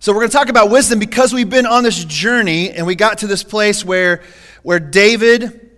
So 0.00 0.12
we're 0.12 0.20
going 0.20 0.30
to 0.30 0.36
talk 0.36 0.48
about 0.48 0.70
wisdom 0.70 1.00
because 1.00 1.32
we've 1.32 1.50
been 1.50 1.66
on 1.66 1.82
this 1.82 2.04
journey 2.04 2.70
and 2.70 2.86
we 2.86 2.94
got 2.94 3.18
to 3.18 3.26
this 3.26 3.42
place 3.42 3.84
where, 3.84 4.22
where 4.62 4.78
David 4.78 5.76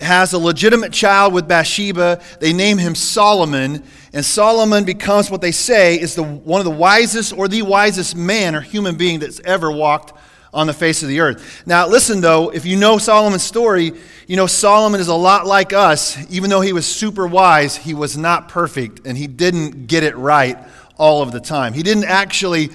has 0.00 0.34
a 0.34 0.38
legitimate 0.38 0.92
child 0.92 1.32
with 1.32 1.48
Bathsheba. 1.48 2.20
They 2.40 2.52
name 2.52 2.76
him 2.76 2.94
Solomon, 2.94 3.84
and 4.12 4.22
Solomon 4.22 4.84
becomes 4.84 5.30
what 5.30 5.40
they 5.40 5.50
say 5.50 5.98
is 5.98 6.14
the, 6.14 6.22
one 6.22 6.60
of 6.60 6.66
the 6.66 6.70
wisest 6.70 7.32
or 7.32 7.48
the 7.48 7.62
wisest 7.62 8.14
man 8.14 8.54
or 8.54 8.60
human 8.60 8.96
being 8.96 9.18
that's 9.18 9.40
ever 9.40 9.72
walked 9.72 10.12
on 10.52 10.66
the 10.66 10.74
face 10.74 11.02
of 11.02 11.08
the 11.08 11.20
earth. 11.20 11.62
Now, 11.66 11.88
listen 11.88 12.20
though, 12.20 12.50
if 12.50 12.66
you 12.66 12.76
know 12.76 12.98
Solomon's 12.98 13.44
story, 13.44 13.92
you 14.26 14.36
know 14.36 14.46
Solomon 14.46 15.00
is 15.00 15.08
a 15.08 15.14
lot 15.14 15.46
like 15.46 15.72
us. 15.72 16.18
Even 16.30 16.50
though 16.50 16.60
he 16.60 16.74
was 16.74 16.86
super 16.86 17.26
wise, 17.26 17.76
he 17.76 17.94
was 17.94 18.14
not 18.14 18.50
perfect 18.50 19.06
and 19.06 19.16
he 19.16 19.26
didn't 19.26 19.86
get 19.86 20.02
it 20.02 20.16
right 20.18 20.58
all 20.98 21.22
of 21.22 21.32
the 21.32 21.40
time. 21.40 21.72
He 21.72 21.82
didn't 21.82 22.04
actually 22.04 22.70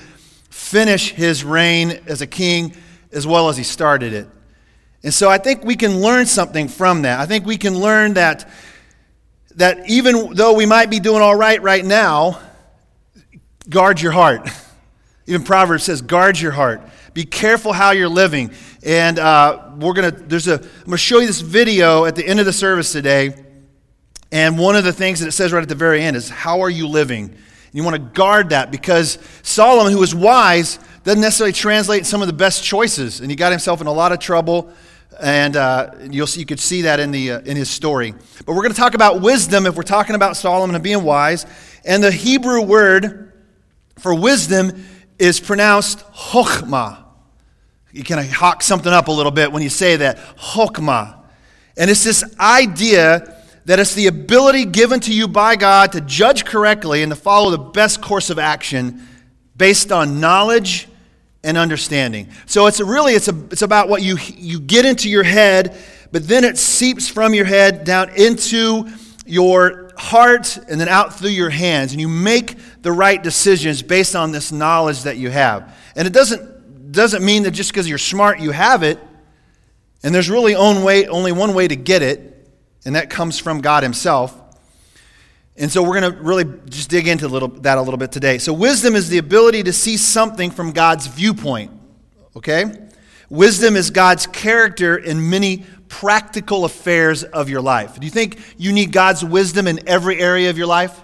finish 0.54 1.12
his 1.12 1.44
reign 1.44 2.00
as 2.06 2.22
a 2.22 2.28
king 2.28 2.76
as 3.12 3.26
well 3.26 3.50
as 3.50 3.58
he 3.58 3.64
started 3.64 4.14
it. 4.14 4.28
And 5.04 5.12
so 5.12 5.28
I 5.28 5.40
think 5.40 5.64
we 5.64 5.76
can 5.76 6.00
learn 6.00 6.28
something 6.28 6.68
from 6.68 7.02
that. 7.02 7.20
I 7.20 7.26
think 7.26 7.46
we 7.46 7.58
can 7.58 7.78
learn 7.78 8.14
that, 8.14 8.48
that 9.56 9.90
even 9.90 10.36
though 10.36 10.54
we 10.54 10.68
might 10.68 10.92
be 10.92 11.00
doing 11.00 11.24
all 11.24 11.36
right 11.36 11.60
right 11.60 11.84
now, 11.84 12.40
guard 13.68 14.00
your 14.00 14.12
heart. 14.12 14.48
Even 15.26 15.44
Proverbs 15.44 15.86
says, 15.86 16.04
guard 16.04 16.40
your 16.40 16.52
heart. 16.52 16.82
Be 17.16 17.26
careful 17.26 17.74
how 17.74 17.90
you're 17.92 18.08
living. 18.08 18.52
And 18.84 19.18
uh, 19.18 19.72
we're 19.78 19.94
gonna 19.94 20.12
there's 20.12 20.48
a 20.48 20.60
I'm 20.60 20.86
gonna 20.86 20.98
show 20.98 21.20
you 21.20 21.28
this 21.28 21.42
video 21.42 22.06
at 22.06 22.16
the 22.16 22.26
end 22.26 22.40
of 22.40 22.46
the 22.46 22.54
service 22.54 22.92
today. 22.92 23.34
And 24.32 24.60
one 24.60 24.76
of 24.76 24.84
the 24.84 24.94
things 24.94 25.20
that 25.20 25.28
it 25.28 25.32
says 25.32 25.52
right 25.52 25.64
at 25.64 25.70
the 25.70 25.76
very 25.76 26.04
end 26.04 26.16
is, 26.16 26.30
How 26.30 26.62
are 26.62 26.70
you 26.70 26.88
living? 26.88 27.36
You 27.74 27.84
want 27.84 27.96
to 27.96 28.02
guard 28.02 28.50
that 28.50 28.72
because 28.72 29.18
Solomon, 29.42 29.92
who 29.92 30.00
was 30.00 30.14
wise, 30.14 30.78
doesn't 31.04 31.22
necessarily 31.22 31.54
translate 31.54 32.06
some 32.06 32.22
of 32.22 32.28
the 32.28 32.34
best 32.34 32.64
choices, 32.64 33.20
and 33.20 33.30
he 33.30 33.36
got 33.36 33.52
himself 33.52 33.82
in 33.82 33.88
a 33.88 33.92
lot 33.92 34.12
of 34.12 34.20
trouble. 34.20 34.72
And 35.20 35.56
uh, 35.56 35.92
you'll 36.10 36.28
see, 36.28 36.40
you 36.40 36.46
could 36.46 36.60
see 36.60 36.84
that 36.84 37.00
in, 37.00 37.12
the, 37.12 37.32
uh, 37.32 37.40
in 37.42 37.56
his 37.56 37.70
story. 37.70 38.14
But 38.46 38.54
we're 38.54 38.64
going 38.64 38.72
to 38.72 38.80
talk 38.80 38.96
about 38.96 39.22
wisdom 39.22 39.68
if 39.68 39.76
we're 39.76 39.84
talking 39.84 40.16
about 40.16 40.38
Solomon 40.38 40.76
and 40.76 40.84
being 40.84 41.04
wise. 41.04 41.46
And 41.86 42.04
the 42.04 42.12
Hebrew 42.12 42.62
word 42.62 43.32
for 44.00 44.16
wisdom 44.16 44.84
is 45.20 45.40
pronounced 45.40 46.00
chokmah. 46.14 47.04
You 47.92 48.04
kind 48.04 48.22
of 48.22 48.32
hawk 48.32 48.64
something 48.64 48.92
up 48.92 49.08
a 49.08 49.12
little 49.12 49.32
bit 49.32 49.52
when 49.52 49.62
you 49.62 49.70
say 49.70 49.98
that, 49.98 50.18
chokmah. 50.36 51.20
And 51.78 51.92
it's 51.92 52.04
this 52.04 52.24
idea 52.40 53.43
that 53.66 53.80
it's 53.80 53.94
the 53.94 54.08
ability 54.08 54.66
given 54.66 55.00
to 55.02 55.14
you 55.14 55.28
by 55.28 55.56
God 55.56 55.94
to 55.94 56.02
judge 56.02 56.46
correctly 56.46 57.02
and 57.02 57.12
to 57.12 57.16
follow 57.16 57.50
the 57.50 57.58
best 57.58 58.02
course 58.02 58.30
of 58.30 58.38
action 58.38 59.08
based 59.56 59.92
on 59.92 60.20
knowledge 60.20 60.88
and 61.44 61.58
understanding. 61.58 62.30
So 62.46 62.68
it's 62.68 62.80
really 62.80 63.14
it's, 63.14 63.28
a, 63.28 63.38
it's 63.52 63.62
about 63.62 63.90
what 63.90 64.02
you, 64.02 64.18
you 64.36 64.60
get 64.60 64.86
into 64.86 65.10
your 65.10 65.24
head, 65.24 65.78
but 66.12 66.28
then 66.28 66.44
it 66.44 66.58
seeps 66.58 67.08
from 67.08 67.34
your 67.34 67.46
head 67.46 67.84
down 67.86 68.10
into 68.16 68.90
your 69.26 69.92
heart 69.98 70.58
and 70.58 70.80
then 70.80 70.90
out 70.90 71.16
through 71.16 71.30
your 71.30 71.50
hands. 71.50 71.92
And 71.92 72.02
you 72.02 72.10
make 72.10 72.58
the 72.82 72.92
right 72.92 73.22
decisions 73.22 73.82
based 73.82 74.16
on 74.16 74.32
this 74.32 74.52
knowledge 74.52 75.04
that 75.04 75.18
you 75.18 75.30
have. 75.30 75.74
And 75.96 76.08
it 76.08 76.14
doesn't, 76.14 76.92
doesn't 76.92 77.24
mean 77.24 77.44
that 77.44 77.52
just 77.52 77.72
because 77.72 77.88
you're 77.88 77.98
smart, 77.98 78.40
you 78.40 78.52
have 78.52 78.84
it. 78.84 79.00
And 80.04 80.14
there's 80.14 80.30
really 80.30 80.56
own 80.56 80.84
way, 80.84 81.08
only 81.08 81.32
one 81.32 81.54
way 81.54 81.68
to 81.68 81.78
get 81.78 82.02
it 82.02 82.33
and 82.86 82.96
that 82.96 83.10
comes 83.10 83.40
from 83.40 83.62
God 83.62 83.84
Himself. 83.84 84.40
And 85.56 85.72
so 85.72 85.84
we're 85.84 86.00
going 86.00 86.14
to 86.14 86.22
really 86.22 86.46
just 86.70 86.90
dig 86.90 87.08
into 87.08 87.28
little, 87.28 87.48
that 87.48 87.78
a 87.78 87.82
little 87.82 87.98
bit 87.98 88.12
today. 88.12 88.40
So, 88.40 88.54
wisdom 88.54 88.96
is 88.96 89.10
the 89.10 89.20
ability 89.20 89.64
to 89.64 89.74
see 89.74 89.98
something 89.98 90.50
from 90.50 90.72
God's 90.72 91.06
viewpoint. 91.08 91.72
Okay? 92.36 92.66
Wisdom 93.30 93.76
is 93.76 93.92
God's 93.92 94.26
character 94.28 94.98
in 94.98 95.30
many 95.30 95.66
practical 95.90 96.66
affairs 96.66 97.24
of 97.24 97.50
your 97.50 97.62
life. 97.62 98.00
Do 98.00 98.06
you 98.06 98.12
think 98.12 98.40
you 98.58 98.74
need 98.74 98.92
God's 98.92 99.24
wisdom 99.24 99.68
in 99.68 99.88
every 99.88 100.20
area 100.20 100.50
of 100.50 100.58
your 100.58 100.68
life? 100.68 101.00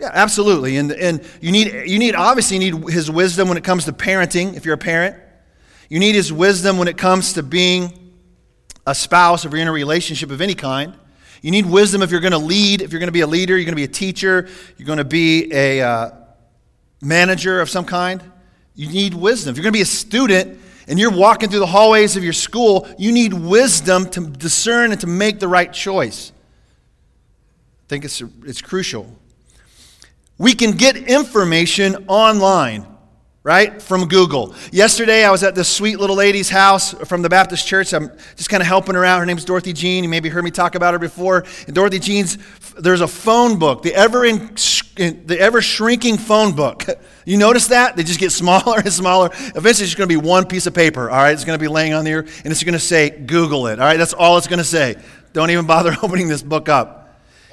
Yeah, 0.00 0.10
absolutely. 0.12 0.76
And, 0.76 0.92
and 0.92 1.24
you 1.40 1.50
need, 1.50 1.88
you 1.88 1.98
need, 1.98 2.14
obviously, 2.14 2.58
you 2.58 2.72
need 2.72 2.92
His 2.92 3.10
wisdom 3.10 3.48
when 3.48 3.58
it 3.58 3.64
comes 3.64 3.86
to 3.86 3.92
parenting, 3.92 4.56
if 4.56 4.64
you're 4.64 4.74
a 4.74 4.78
parent. 4.78 5.16
You 5.88 5.98
need 5.98 6.14
His 6.14 6.32
wisdom 6.32 6.78
when 6.78 6.86
it 6.86 6.96
comes 6.96 7.32
to 7.32 7.42
being 7.42 8.07
a 8.88 8.94
spouse, 8.94 9.44
if 9.44 9.52
you're 9.52 9.60
in 9.60 9.68
a 9.68 9.72
relationship 9.72 10.30
of 10.30 10.40
any 10.40 10.54
kind. 10.54 10.94
You 11.42 11.50
need 11.50 11.66
wisdom 11.66 12.02
if 12.02 12.10
you're 12.10 12.22
going 12.22 12.32
to 12.32 12.38
lead, 12.38 12.80
if 12.80 12.90
you're 12.90 12.98
going 12.98 13.08
to 13.08 13.12
be 13.12 13.20
a 13.20 13.26
leader, 13.26 13.54
you're 13.54 13.66
going 13.66 13.72
to 13.72 13.76
be 13.76 13.84
a 13.84 13.88
teacher, 13.88 14.48
you're 14.78 14.86
going 14.86 14.98
to 14.98 15.04
be 15.04 15.52
a 15.52 15.82
uh, 15.82 16.10
manager 17.02 17.60
of 17.60 17.68
some 17.68 17.84
kind. 17.84 18.22
You 18.74 18.88
need 18.88 19.12
wisdom. 19.12 19.50
If 19.50 19.56
you're 19.56 19.62
going 19.62 19.74
to 19.74 19.76
be 19.76 19.82
a 19.82 19.84
student 19.84 20.58
and 20.88 20.98
you're 20.98 21.12
walking 21.12 21.50
through 21.50 21.58
the 21.60 21.66
hallways 21.66 22.16
of 22.16 22.24
your 22.24 22.32
school, 22.32 22.88
you 22.98 23.12
need 23.12 23.34
wisdom 23.34 24.08
to 24.10 24.26
discern 24.26 24.90
and 24.90 25.00
to 25.02 25.06
make 25.06 25.38
the 25.38 25.48
right 25.48 25.70
choice. 25.70 26.32
I 27.84 27.88
think 27.88 28.06
it's, 28.06 28.22
it's 28.44 28.62
crucial. 28.62 29.14
We 30.38 30.54
can 30.54 30.72
get 30.72 30.96
information 30.96 32.06
online 32.08 32.86
right? 33.48 33.80
From 33.80 34.06
Google. 34.08 34.54
Yesterday, 34.72 35.24
I 35.24 35.30
was 35.30 35.42
at 35.42 35.54
this 35.54 35.70
sweet 35.70 35.98
little 35.98 36.16
lady's 36.16 36.50
house 36.50 36.92
from 36.92 37.22
the 37.22 37.30
Baptist 37.30 37.66
church. 37.66 37.94
I'm 37.94 38.10
just 38.36 38.50
kind 38.50 38.60
of 38.60 38.66
helping 38.66 38.94
her 38.94 39.06
out. 39.06 39.20
Her 39.20 39.24
name's 39.24 39.46
Dorothy 39.46 39.72
Jean. 39.72 40.04
You 40.04 40.10
maybe 40.10 40.28
heard 40.28 40.44
me 40.44 40.50
talk 40.50 40.74
about 40.74 40.92
her 40.92 40.98
before. 40.98 41.46
And 41.66 41.74
Dorothy 41.74 41.98
Jean's, 41.98 42.36
there's 42.78 43.00
a 43.00 43.08
phone 43.08 43.58
book, 43.58 43.82
the 43.82 43.94
ever, 43.94 44.26
in, 44.26 44.50
the 44.98 45.38
ever 45.40 45.62
shrinking 45.62 46.18
phone 46.18 46.54
book. 46.54 46.84
You 47.24 47.36
notice 47.36 47.66
that? 47.66 47.94
They 47.94 48.04
just 48.04 48.18
get 48.18 48.32
smaller 48.32 48.78
and 48.78 48.90
smaller. 48.90 49.28
Eventually, 49.54 49.84
it's 49.84 49.94
going 49.94 50.08
to 50.08 50.14
be 50.14 50.16
one 50.16 50.46
piece 50.46 50.66
of 50.66 50.72
paper, 50.72 51.10
all 51.10 51.18
right? 51.18 51.32
It's 51.32 51.44
going 51.44 51.58
to 51.58 51.62
be 51.62 51.68
laying 51.68 51.92
on 51.92 52.06
there, 52.06 52.20
and 52.20 52.46
it's 52.46 52.62
going 52.64 52.72
to 52.72 52.78
say, 52.78 53.10
Google 53.10 53.66
it, 53.66 53.78
all 53.78 53.84
right? 53.84 53.98
That's 53.98 54.14
all 54.14 54.38
it's 54.38 54.46
going 54.46 54.60
to 54.60 54.64
say. 54.64 54.96
Don't 55.34 55.50
even 55.50 55.66
bother 55.66 55.94
opening 56.02 56.28
this 56.28 56.42
book 56.42 56.70
up. 56.70 56.97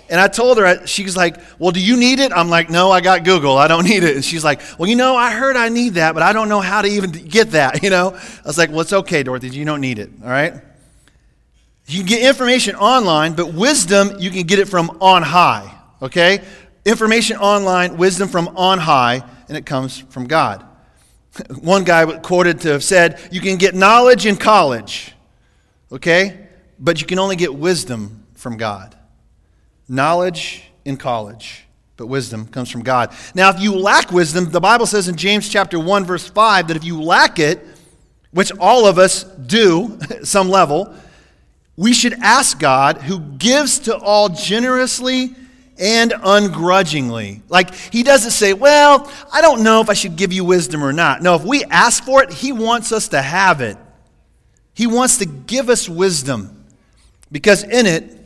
And 0.10 0.20
I 0.20 0.28
told 0.28 0.58
her, 0.58 0.86
she's 0.86 1.18
like, 1.18 1.38
Well, 1.58 1.72
do 1.72 1.80
you 1.80 1.98
need 1.98 2.20
it? 2.20 2.32
I'm 2.32 2.50
like, 2.50 2.70
No, 2.70 2.92
I 2.92 3.02
got 3.02 3.24
Google. 3.24 3.58
I 3.58 3.68
don't 3.68 3.84
need 3.90 4.04
it. 4.04 4.16
And 4.16 4.26
she's 4.26 4.44
like, 4.44 4.62
Well, 4.78 4.90
you 4.90 4.96
know, 4.96 5.16
I 5.16 5.32
heard 5.32 5.56
I 5.56 5.70
need 5.70 5.96
that, 5.96 6.14
but 6.14 6.24
I 6.24 6.34
don't 6.34 6.50
know 6.50 6.62
how 6.62 6.82
to 6.82 6.88
even 6.88 7.12
get 7.12 7.52
that, 7.52 7.84
you 7.84 7.90
know? 7.90 8.12
I 8.16 8.48
was 8.48 8.58
like, 8.58 8.70
Well, 8.70 8.82
it's 8.82 8.94
okay, 8.94 9.24
Dorothy. 9.24 9.50
You 9.50 9.66
don't 9.66 9.82
need 9.82 10.00
it, 10.00 10.10
all 10.24 10.30
right? 10.30 10.54
You 11.88 12.00
can 12.00 12.08
get 12.08 12.28
information 12.28 12.76
online, 12.76 13.34
but 13.34 13.54
wisdom, 13.54 14.18
you 14.20 14.32
can 14.32 14.44
get 14.44 14.58
it 14.58 14.68
from 14.68 14.98
on 15.02 15.22
high, 15.22 15.72
okay? 16.02 16.42
Information 16.84 17.38
online, 17.38 17.98
wisdom 17.98 18.28
from 18.28 18.48
on 18.58 18.80
high, 18.80 19.24
and 19.48 19.58
it 19.58 19.66
comes 19.66 20.00
from 20.10 20.26
God. 20.26 20.66
One 21.62 21.84
guy 21.84 22.06
quoted 22.20 22.62
to 22.62 22.70
have 22.70 22.84
said, 22.84 23.20
You 23.32 23.42
can 23.42 23.58
get 23.58 23.76
knowledge 23.76 24.26
in 24.26 24.36
college, 24.36 25.14
okay? 25.92 26.48
But 26.80 27.02
you 27.02 27.08
can 27.08 27.20
only 27.20 27.36
get 27.36 27.54
wisdom 27.54 28.26
from 28.34 28.58
God. 28.58 28.96
Knowledge 29.88 30.64
in 30.84 30.98
college, 30.98 31.66
but 31.98 32.08
wisdom 32.08 32.48
comes 32.48 32.70
from 32.70 32.84
God. 32.84 33.14
Now, 33.34 33.50
if 33.50 33.60
you 33.60 33.76
lack 33.76 34.12
wisdom, 34.12 34.52
the 34.52 34.60
Bible 34.60 34.86
says 34.86 35.08
in 35.08 35.16
James 35.16 35.50
chapter 35.50 35.80
1 35.80 36.06
verse 36.06 36.28
5 36.28 36.68
that 36.68 36.78
if 36.78 36.84
you 36.84 37.02
lack 37.02 37.40
it, 37.40 37.66
which 38.32 38.52
all 38.60 38.86
of 38.86 38.98
us 38.98 39.24
do 39.24 39.98
at 40.10 40.28
some 40.28 40.50
level, 40.50 40.94
we 41.78 41.94
should 41.94 42.14
ask 42.22 42.60
God 42.60 42.98
who 42.98 43.20
gives 43.20 43.80
to 43.80 43.98
all 43.98 44.30
generously 44.30 45.36
and 45.78 46.14
ungrudgingly. 46.24 47.42
Like, 47.50 47.76
he 47.76 48.04
doesn't 48.04 48.32
say, 48.32 48.54
Well, 48.54 49.12
I 49.32 49.42
don't 49.42 49.64
know 49.64 49.82
if 49.82 49.90
I 49.90 49.94
should 49.94 50.16
give 50.16 50.32
you 50.32 50.46
wisdom 50.46 50.84
or 50.84 50.94
not. 50.94 51.22
No, 51.22 51.36
if 51.36 51.44
we 51.44 51.64
ask 51.66 52.04
for 52.04 52.24
it, 52.24 52.32
he 52.32 52.52
wants 52.52 52.92
us 52.92 53.10
to 53.10 53.22
have 53.22 53.62
it. 53.62 53.78
He 54.74 54.88
wants 54.88 55.18
to 55.18 55.26
give 55.26 55.70
us 55.70 55.88
wisdom 55.88 56.66
because 57.32 57.64
in 57.64 57.86
it, 57.86 58.25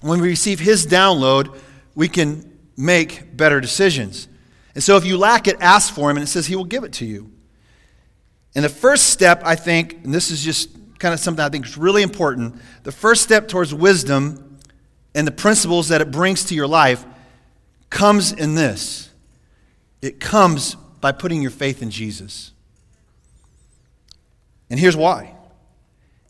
when 0.00 0.20
we 0.20 0.28
receive 0.28 0.60
His 0.60 0.86
download, 0.86 1.58
we 1.94 2.08
can 2.08 2.58
make 2.76 3.36
better 3.36 3.60
decisions. 3.60 4.28
And 4.74 4.82
so 4.82 4.96
if 4.96 5.04
you 5.04 5.16
lack 5.16 5.48
it, 5.48 5.56
ask 5.60 5.92
for 5.92 6.10
Him, 6.10 6.16
and 6.16 6.24
it 6.24 6.28
says 6.28 6.46
He 6.46 6.56
will 6.56 6.64
give 6.64 6.84
it 6.84 6.92
to 6.94 7.06
you. 7.06 7.30
And 8.54 8.64
the 8.64 8.70
first 8.70 9.08
step, 9.08 9.42
I 9.44 9.54
think, 9.54 10.04
and 10.04 10.14
this 10.14 10.30
is 10.30 10.42
just 10.42 10.70
kind 10.98 11.12
of 11.12 11.20
something 11.20 11.44
I 11.44 11.48
think 11.48 11.66
is 11.66 11.76
really 11.76 12.02
important, 12.02 12.56
the 12.82 12.92
first 12.92 13.22
step 13.22 13.48
towards 13.48 13.74
wisdom 13.74 14.58
and 15.14 15.26
the 15.26 15.32
principles 15.32 15.88
that 15.88 16.00
it 16.00 16.10
brings 16.10 16.44
to 16.44 16.54
your 16.54 16.66
life 16.66 17.04
comes 17.90 18.32
in 18.32 18.54
this 18.54 19.06
it 20.02 20.20
comes 20.20 20.76
by 21.00 21.10
putting 21.10 21.42
your 21.42 21.50
faith 21.50 21.82
in 21.82 21.90
Jesus. 21.90 22.52
And 24.70 24.78
here's 24.78 24.96
why. 24.96 25.34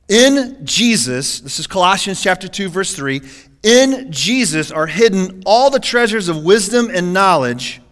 In 0.08 0.64
Jesus, 0.64 1.40
this 1.40 1.58
is 1.58 1.66
Colossians 1.66 2.22
chapter 2.22 2.48
2 2.48 2.68
verse 2.68 2.94
3, 2.94 3.20
in 3.66 4.12
Jesus 4.12 4.70
are 4.70 4.86
hidden 4.86 5.42
all 5.44 5.70
the 5.70 5.80
treasures 5.80 6.28
of 6.28 6.44
wisdom 6.44 6.88
and 6.88 7.12
knowledge. 7.12 7.82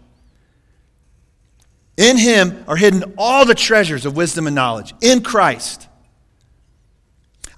In 1.97 2.17
him 2.17 2.65
are 2.69 2.77
hidden 2.77 3.15
all 3.19 3.45
the 3.45 3.57
treasures 3.57 4.07
of 4.07 4.17
wisdom 4.17 4.47
and 4.47 4.55
knowledge. 4.55 4.95
In 5.01 5.21
Christ. 5.21 5.89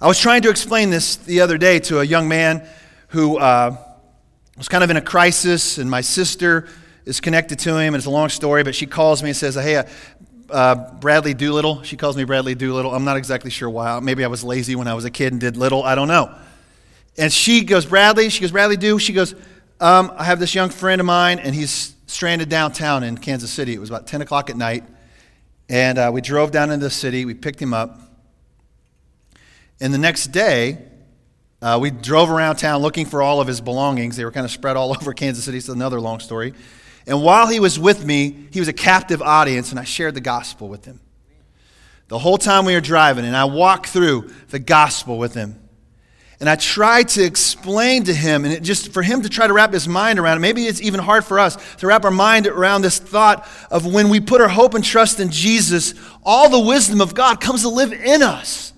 I 0.01 0.07
was 0.07 0.19
trying 0.19 0.41
to 0.41 0.49
explain 0.49 0.89
this 0.89 1.17
the 1.17 1.41
other 1.41 1.59
day 1.59 1.77
to 1.81 1.99
a 1.99 2.03
young 2.03 2.27
man 2.27 2.67
who 3.09 3.37
uh, 3.37 3.77
was 4.57 4.67
kind 4.67 4.83
of 4.83 4.89
in 4.89 4.97
a 4.97 5.01
crisis, 5.01 5.77
and 5.77 5.87
my 5.87 6.01
sister 6.01 6.67
is 7.05 7.21
connected 7.21 7.59
to 7.59 7.77
him, 7.77 7.93
and 7.93 7.97
it's 7.97 8.07
a 8.07 8.11
long 8.11 8.29
story, 8.29 8.63
but 8.63 8.73
she 8.73 8.87
calls 8.87 9.21
me 9.21 9.29
and 9.29 9.37
says, 9.37 9.53
Hey, 9.53 9.75
uh, 9.75 9.83
uh, 10.49 10.91
Bradley 10.93 11.35
Doolittle. 11.35 11.83
She 11.83 11.97
calls 11.97 12.17
me 12.17 12.23
Bradley 12.23 12.55
Doolittle. 12.55 12.95
I'm 12.95 13.05
not 13.05 13.17
exactly 13.17 13.51
sure 13.51 13.69
why. 13.69 13.99
Maybe 13.99 14.23
I 14.23 14.27
was 14.27 14.43
lazy 14.43 14.75
when 14.75 14.87
I 14.87 14.95
was 14.95 15.05
a 15.05 15.11
kid 15.11 15.33
and 15.33 15.39
did 15.39 15.55
little. 15.55 15.83
I 15.83 15.93
don't 15.93 16.07
know. 16.07 16.35
And 17.17 17.33
she 17.33 17.63
goes, 17.63 17.85
Bradley. 17.85 18.29
She 18.29 18.41
goes, 18.41 18.51
Bradley, 18.51 18.77
do. 18.77 18.99
She 18.99 19.13
goes, 19.13 19.33
um, 19.79 20.11
I 20.17 20.23
have 20.23 20.39
this 20.39 20.53
young 20.53 20.69
friend 20.69 21.01
of 21.01 21.07
mine, 21.07 21.39
and 21.39 21.53
he's 21.53 21.95
stranded 22.07 22.49
downtown 22.49 23.03
in 23.03 23.17
Kansas 23.17 23.51
City. 23.51 23.73
It 23.73 23.79
was 23.79 23.89
about 23.89 24.07
10 24.07 24.21
o'clock 24.21 24.49
at 24.49 24.57
night. 24.57 24.83
And 25.69 25.97
uh, 25.97 26.11
we 26.13 26.21
drove 26.21 26.51
down 26.51 26.71
into 26.71 26.85
the 26.85 26.89
city. 26.89 27.25
We 27.25 27.33
picked 27.33 27.61
him 27.61 27.73
up. 27.73 27.99
And 29.79 29.93
the 29.93 29.97
next 29.97 30.27
day, 30.27 30.79
uh, 31.61 31.77
we 31.81 31.91
drove 31.91 32.29
around 32.29 32.57
town 32.57 32.81
looking 32.81 33.05
for 33.05 33.21
all 33.21 33.41
of 33.41 33.47
his 33.47 33.61
belongings. 33.61 34.15
They 34.15 34.25
were 34.25 34.31
kind 34.31 34.45
of 34.45 34.51
spread 34.51 34.77
all 34.77 34.91
over 35.01 35.13
Kansas 35.13 35.43
City. 35.43 35.57
It's 35.57 35.69
another 35.69 35.99
long 35.99 36.19
story. 36.19 36.53
And 37.05 37.23
while 37.23 37.47
he 37.47 37.59
was 37.59 37.79
with 37.79 38.05
me, 38.05 38.47
he 38.51 38.59
was 38.59 38.67
a 38.67 38.73
captive 38.73 39.21
audience, 39.21 39.71
and 39.71 39.79
I 39.79 39.83
shared 39.83 40.13
the 40.13 40.21
gospel 40.21 40.67
with 40.67 40.85
him. 40.85 40.99
The 42.09 42.19
whole 42.19 42.37
time 42.37 42.65
we 42.65 42.73
were 42.73 42.81
driving, 42.81 43.25
and 43.25 43.35
I 43.35 43.45
walked 43.45 43.87
through 43.87 44.31
the 44.49 44.59
gospel 44.59 45.17
with 45.17 45.33
him. 45.33 45.59
And 46.39 46.47
I 46.47 46.55
tried 46.55 47.09
to 47.09 47.23
explain 47.23 48.03
to 48.03 48.13
him, 48.13 48.45
and 48.45 48.63
just 48.63 48.93
for 48.93 49.01
him 49.01 49.23
to 49.23 49.29
try 49.29 49.47
to 49.47 49.53
wrap 49.53 49.73
his 49.73 49.87
mind 49.87 50.19
around 50.19 50.37
it. 50.37 50.41
Maybe 50.41 50.65
it's 50.65 50.81
even 50.81 50.99
hard 50.99 51.25
for 51.25 51.39
us 51.39 51.57
to 51.77 51.87
wrap 51.87 52.05
our 52.05 52.11
mind 52.11 52.45
around 52.45 52.83
this 52.83 52.99
thought 52.99 53.47
of 53.71 53.91
when 53.91 54.09
we 54.09 54.19
put 54.19 54.39
our 54.39 54.47
hope 54.47 54.75
and 54.75 54.83
trust 54.83 55.19
in 55.19 55.31
Jesus, 55.31 55.95
all 56.23 56.49
the 56.49 56.59
wisdom 56.59 57.01
of 57.01 57.15
God 57.15 57.41
comes 57.41 57.63
to 57.63 57.69
live 57.69 57.91
in 57.91 58.21
us. 58.21 58.73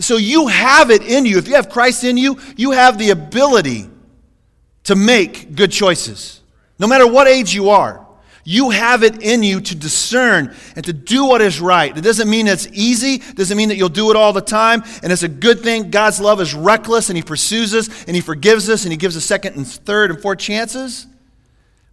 So 0.00 0.16
you 0.16 0.48
have 0.48 0.90
it 0.90 1.02
in 1.02 1.26
you. 1.26 1.38
If 1.38 1.46
you 1.46 1.54
have 1.54 1.68
Christ 1.68 2.04
in 2.04 2.16
you, 2.16 2.38
you 2.56 2.70
have 2.70 2.98
the 2.98 3.10
ability 3.10 3.88
to 4.84 4.96
make 4.96 5.54
good 5.54 5.70
choices. 5.70 6.40
No 6.78 6.86
matter 6.86 7.06
what 7.06 7.28
age 7.28 7.54
you 7.54 7.68
are, 7.70 8.03
you 8.44 8.70
have 8.70 9.02
it 9.02 9.22
in 9.22 9.42
you 9.42 9.60
to 9.60 9.74
discern 9.74 10.54
and 10.76 10.84
to 10.84 10.92
do 10.92 11.24
what 11.24 11.40
is 11.40 11.60
right. 11.60 11.96
It 11.96 12.02
doesn't 12.02 12.28
mean 12.28 12.46
it's 12.46 12.68
easy, 12.72 13.14
it 13.14 13.36
doesn't 13.36 13.56
mean 13.56 13.70
that 13.70 13.76
you'll 13.76 13.88
do 13.88 14.10
it 14.10 14.16
all 14.16 14.32
the 14.32 14.42
time, 14.42 14.82
and 15.02 15.10
it's 15.10 15.22
a 15.22 15.28
good 15.28 15.60
thing. 15.60 15.90
God's 15.90 16.20
love 16.20 16.40
is 16.40 16.54
reckless 16.54 17.08
and 17.08 17.16
He 17.16 17.22
pursues 17.22 17.74
us 17.74 18.04
and 18.04 18.14
He 18.14 18.20
forgives 18.20 18.68
us 18.68 18.84
and 18.84 18.92
He 18.92 18.98
gives 18.98 19.16
us 19.16 19.24
second 19.24 19.56
and 19.56 19.66
third 19.66 20.10
and 20.10 20.20
fourth 20.20 20.38
chances. 20.38 21.06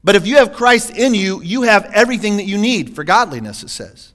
But 0.03 0.15
if 0.15 0.27
you 0.27 0.37
have 0.37 0.53
Christ 0.53 0.91
in 0.91 1.13
you, 1.13 1.41
you 1.41 1.61
have 1.63 1.85
everything 1.93 2.37
that 2.37 2.45
you 2.45 2.57
need 2.57 2.95
for 2.95 3.03
godliness, 3.03 3.63
it 3.63 3.69
says. 3.69 4.13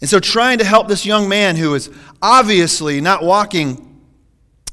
And 0.00 0.10
so, 0.10 0.18
trying 0.18 0.58
to 0.58 0.64
help 0.64 0.88
this 0.88 1.06
young 1.06 1.28
man 1.28 1.54
who 1.54 1.74
is 1.74 1.88
obviously 2.20 3.00
not 3.00 3.22
walking 3.22 4.00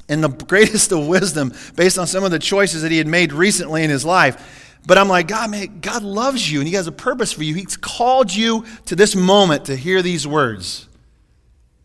in 0.08 0.20
the 0.20 0.28
greatest 0.48 0.90
of 0.92 1.06
wisdom 1.06 1.52
based 1.76 1.98
on 1.98 2.06
some 2.06 2.24
of 2.24 2.32
the 2.32 2.38
choices 2.38 2.82
that 2.82 2.90
he 2.90 2.98
had 2.98 3.06
made 3.06 3.32
recently 3.32 3.84
in 3.84 3.90
his 3.90 4.04
life. 4.04 4.66
But 4.86 4.98
I'm 4.98 5.08
like, 5.08 5.28
God, 5.28 5.50
man, 5.50 5.80
God 5.80 6.02
loves 6.02 6.50
you 6.50 6.60
and 6.60 6.68
He 6.68 6.74
has 6.74 6.86
a 6.86 6.92
purpose 6.92 7.32
for 7.32 7.42
you. 7.42 7.54
He's 7.54 7.76
called 7.76 8.34
you 8.34 8.64
to 8.86 8.96
this 8.96 9.14
moment 9.14 9.66
to 9.66 9.76
hear 9.76 10.02
these 10.02 10.26
words. 10.26 10.88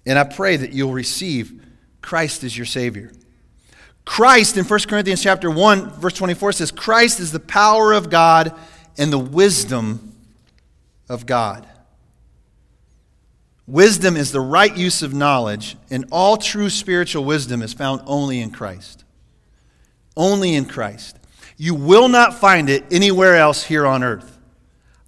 And 0.06 0.18
I 0.18 0.24
pray 0.24 0.56
that 0.58 0.74
you'll 0.74 0.94
receive 0.94 1.62
Christ 2.02 2.44
as 2.44 2.56
your 2.56 2.66
Savior. 2.66 3.12
Christ 4.06 4.56
in 4.56 4.66
1 4.66 4.80
Corinthians 4.82 5.24
chapter 5.24 5.50
1, 5.50 5.90
verse 6.00 6.14
24 6.14 6.52
says, 6.54 6.72
Christ 6.72 7.20
is 7.20 7.32
the 7.32 7.40
power 7.40 7.92
of 7.92 8.10
God 8.10 8.54
and 8.98 9.12
the 9.12 9.20
wisdom 9.20 10.14
of 11.10 11.26
God. 11.26 11.68
Wisdom 13.68 14.16
is 14.16 14.32
the 14.32 14.40
right 14.40 14.78
use 14.78 15.02
of 15.02 15.12
knowledge, 15.12 15.76
and 15.90 16.06
all 16.12 16.38
true 16.38 16.70
spiritual 16.70 17.26
wisdom 17.26 17.64
is 17.64 17.74
found 17.74 18.02
only 18.06 18.40
in 18.40 18.52
Christ. 18.52 19.04
Only 20.16 20.54
in 20.54 20.66
Christ. 20.66 21.18
You 21.58 21.76
will 21.76 22.08
not 22.08 22.40
find 22.40 22.70
it 22.70 22.84
anywhere 22.92 23.36
else 23.36 23.64
here 23.64 23.86
on 23.86 24.04
earth. 24.04 24.38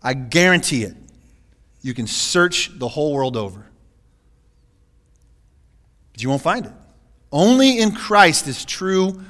I 0.01 0.13
guarantee 0.13 0.83
it. 0.83 0.95
You 1.81 1.93
can 1.93 2.07
search 2.07 2.77
the 2.77 2.87
whole 2.87 3.13
world 3.13 3.35
over. 3.35 3.65
But 6.13 6.23
you 6.23 6.29
won't 6.29 6.41
find 6.41 6.65
it. 6.65 6.71
Only 7.31 7.79
in 7.79 7.91
Christ 7.91 8.47
is 8.47 8.63
true 8.63 9.21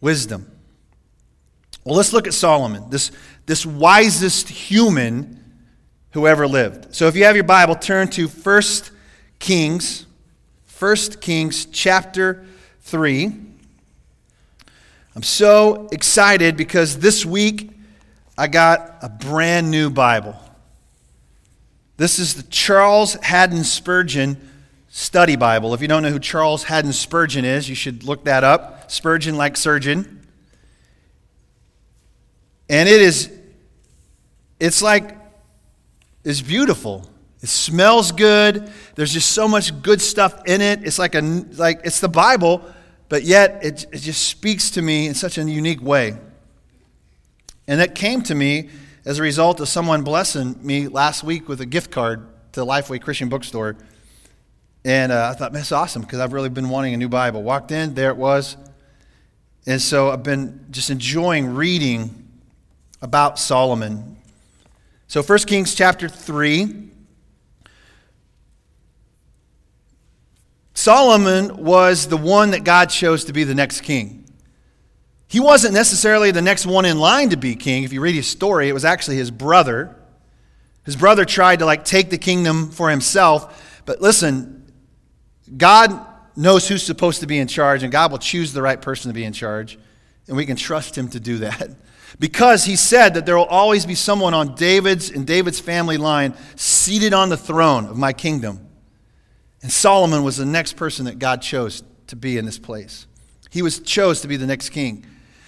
wisdom. 0.00 0.50
Well, 1.84 1.96
let's 1.96 2.12
look 2.12 2.26
at 2.26 2.34
Solomon, 2.34 2.90
this, 2.90 3.10
this 3.46 3.64
wisest 3.64 4.48
human 4.48 5.42
who 6.12 6.26
ever 6.26 6.46
lived. 6.46 6.94
So 6.94 7.06
if 7.08 7.16
you 7.16 7.24
have 7.24 7.34
your 7.34 7.44
Bible, 7.44 7.74
turn 7.74 8.08
to 8.08 8.28
1 8.28 8.62
Kings, 9.38 10.06
1 10.78 10.96
Kings 11.20 11.66
chapter 11.66 12.46
3. 12.82 13.32
I'm 15.18 15.24
so 15.24 15.88
excited 15.90 16.56
because 16.56 17.00
this 17.00 17.26
week 17.26 17.72
I 18.38 18.46
got 18.46 18.98
a 19.02 19.08
brand 19.08 19.68
new 19.68 19.90
Bible. 19.90 20.36
This 21.96 22.20
is 22.20 22.34
the 22.34 22.44
Charles 22.44 23.14
Haddon 23.14 23.64
Spurgeon 23.64 24.36
Study 24.90 25.34
Bible. 25.34 25.74
If 25.74 25.82
you 25.82 25.88
don't 25.88 26.04
know 26.04 26.10
who 26.10 26.20
Charles 26.20 26.62
Haddon 26.62 26.92
Spurgeon 26.92 27.44
is, 27.44 27.68
you 27.68 27.74
should 27.74 28.04
look 28.04 28.26
that 28.26 28.44
up. 28.44 28.92
Spurgeon 28.92 29.36
like 29.36 29.56
surgeon. 29.56 30.24
And 32.68 32.88
it 32.88 33.00
is 33.00 33.28
it's 34.60 34.82
like 34.82 35.18
it's 36.22 36.42
beautiful. 36.42 37.10
It 37.42 37.48
smells 37.48 38.12
good. 38.12 38.70
There's 38.94 39.12
just 39.12 39.32
so 39.32 39.48
much 39.48 39.82
good 39.82 40.00
stuff 40.00 40.46
in 40.46 40.60
it. 40.60 40.84
It's 40.84 41.00
like 41.00 41.16
a 41.16 41.22
like 41.22 41.80
it's 41.82 41.98
the 41.98 42.08
Bible, 42.08 42.62
but 43.08 43.22
yet 43.22 43.64
it, 43.64 43.86
it 43.92 43.98
just 43.98 44.28
speaks 44.28 44.70
to 44.70 44.82
me 44.82 45.06
in 45.06 45.14
such 45.14 45.38
a 45.38 45.42
unique 45.42 45.82
way. 45.82 46.16
And 47.66 47.80
that 47.80 47.94
came 47.94 48.22
to 48.22 48.34
me 48.34 48.70
as 49.04 49.18
a 49.18 49.22
result 49.22 49.60
of 49.60 49.68
someone 49.68 50.02
blessing 50.02 50.56
me 50.60 50.88
last 50.88 51.22
week 51.22 51.48
with 51.48 51.60
a 51.60 51.66
gift 51.66 51.90
card 51.90 52.26
to 52.52 52.60
the 52.60 52.66
Lifeway 52.66 53.00
Christian 53.00 53.28
Bookstore. 53.28 53.76
And 54.84 55.12
uh, 55.12 55.30
I 55.32 55.38
thought, 55.38 55.52
man, 55.52 55.60
that's 55.60 55.72
awesome 55.72 56.02
because 56.02 56.20
I've 56.20 56.32
really 56.32 56.48
been 56.48 56.68
wanting 56.68 56.94
a 56.94 56.96
new 56.96 57.08
Bible. 57.08 57.42
Walked 57.42 57.72
in, 57.72 57.94
there 57.94 58.10
it 58.10 58.16
was. 58.16 58.56
And 59.66 59.82
so 59.82 60.10
I've 60.10 60.22
been 60.22 60.66
just 60.70 60.88
enjoying 60.90 61.54
reading 61.54 62.26
about 63.02 63.38
Solomon 63.38 64.18
so 65.10 65.22
1 65.22 65.38
Kings 65.46 65.74
chapter 65.74 66.06
3. 66.06 66.90
Solomon 70.78 71.64
was 71.64 72.06
the 72.06 72.16
one 72.16 72.52
that 72.52 72.62
God 72.62 72.88
chose 72.88 73.24
to 73.24 73.32
be 73.32 73.42
the 73.42 73.52
next 73.52 73.80
king. 73.80 74.24
He 75.26 75.40
wasn't 75.40 75.74
necessarily 75.74 76.30
the 76.30 76.40
next 76.40 76.66
one 76.66 76.84
in 76.84 77.00
line 77.00 77.30
to 77.30 77.36
be 77.36 77.56
king. 77.56 77.82
If 77.82 77.92
you 77.92 78.00
read 78.00 78.14
his 78.14 78.28
story, 78.28 78.68
it 78.68 78.74
was 78.74 78.84
actually 78.84 79.16
his 79.16 79.32
brother. 79.32 79.96
His 80.84 80.94
brother 80.94 81.24
tried 81.24 81.58
to 81.58 81.66
like 81.66 81.84
take 81.84 82.10
the 82.10 82.16
kingdom 82.16 82.70
for 82.70 82.90
himself, 82.90 83.82
but 83.86 84.00
listen, 84.00 84.72
God 85.56 86.00
knows 86.36 86.68
who's 86.68 86.84
supposed 86.84 87.22
to 87.22 87.26
be 87.26 87.40
in 87.40 87.48
charge 87.48 87.82
and 87.82 87.90
God 87.90 88.12
will 88.12 88.18
choose 88.18 88.52
the 88.52 88.62
right 88.62 88.80
person 88.80 89.08
to 89.08 89.14
be 89.14 89.24
in 89.24 89.32
charge, 89.32 89.80
and 90.28 90.36
we 90.36 90.46
can 90.46 90.54
trust 90.54 90.96
him 90.96 91.08
to 91.08 91.18
do 91.18 91.38
that. 91.38 91.70
Because 92.18 92.64
he 92.64 92.74
said 92.74 93.14
that 93.14 93.26
there 93.26 93.36
will 93.36 93.44
always 93.44 93.84
be 93.84 93.94
someone 93.94 94.32
on 94.32 94.54
David's 94.54 95.10
and 95.10 95.26
David's 95.26 95.60
family 95.60 95.98
line 95.98 96.32
seated 96.56 97.12
on 97.12 97.28
the 97.28 97.36
throne 97.36 97.84
of 97.84 97.98
my 97.98 98.14
kingdom. 98.14 98.67
And 99.62 99.72
Solomon 99.72 100.22
was 100.22 100.36
the 100.36 100.46
next 100.46 100.74
person 100.74 101.06
that 101.06 101.18
God 101.18 101.42
chose 101.42 101.82
to 102.08 102.16
be 102.16 102.38
in 102.38 102.44
this 102.44 102.58
place. 102.58 103.06
He 103.50 103.62
was 103.62 103.80
chose 103.80 104.20
to 104.20 104.28
be 104.28 104.36
the 104.36 104.46
next 104.46 104.70
king. 104.70 105.04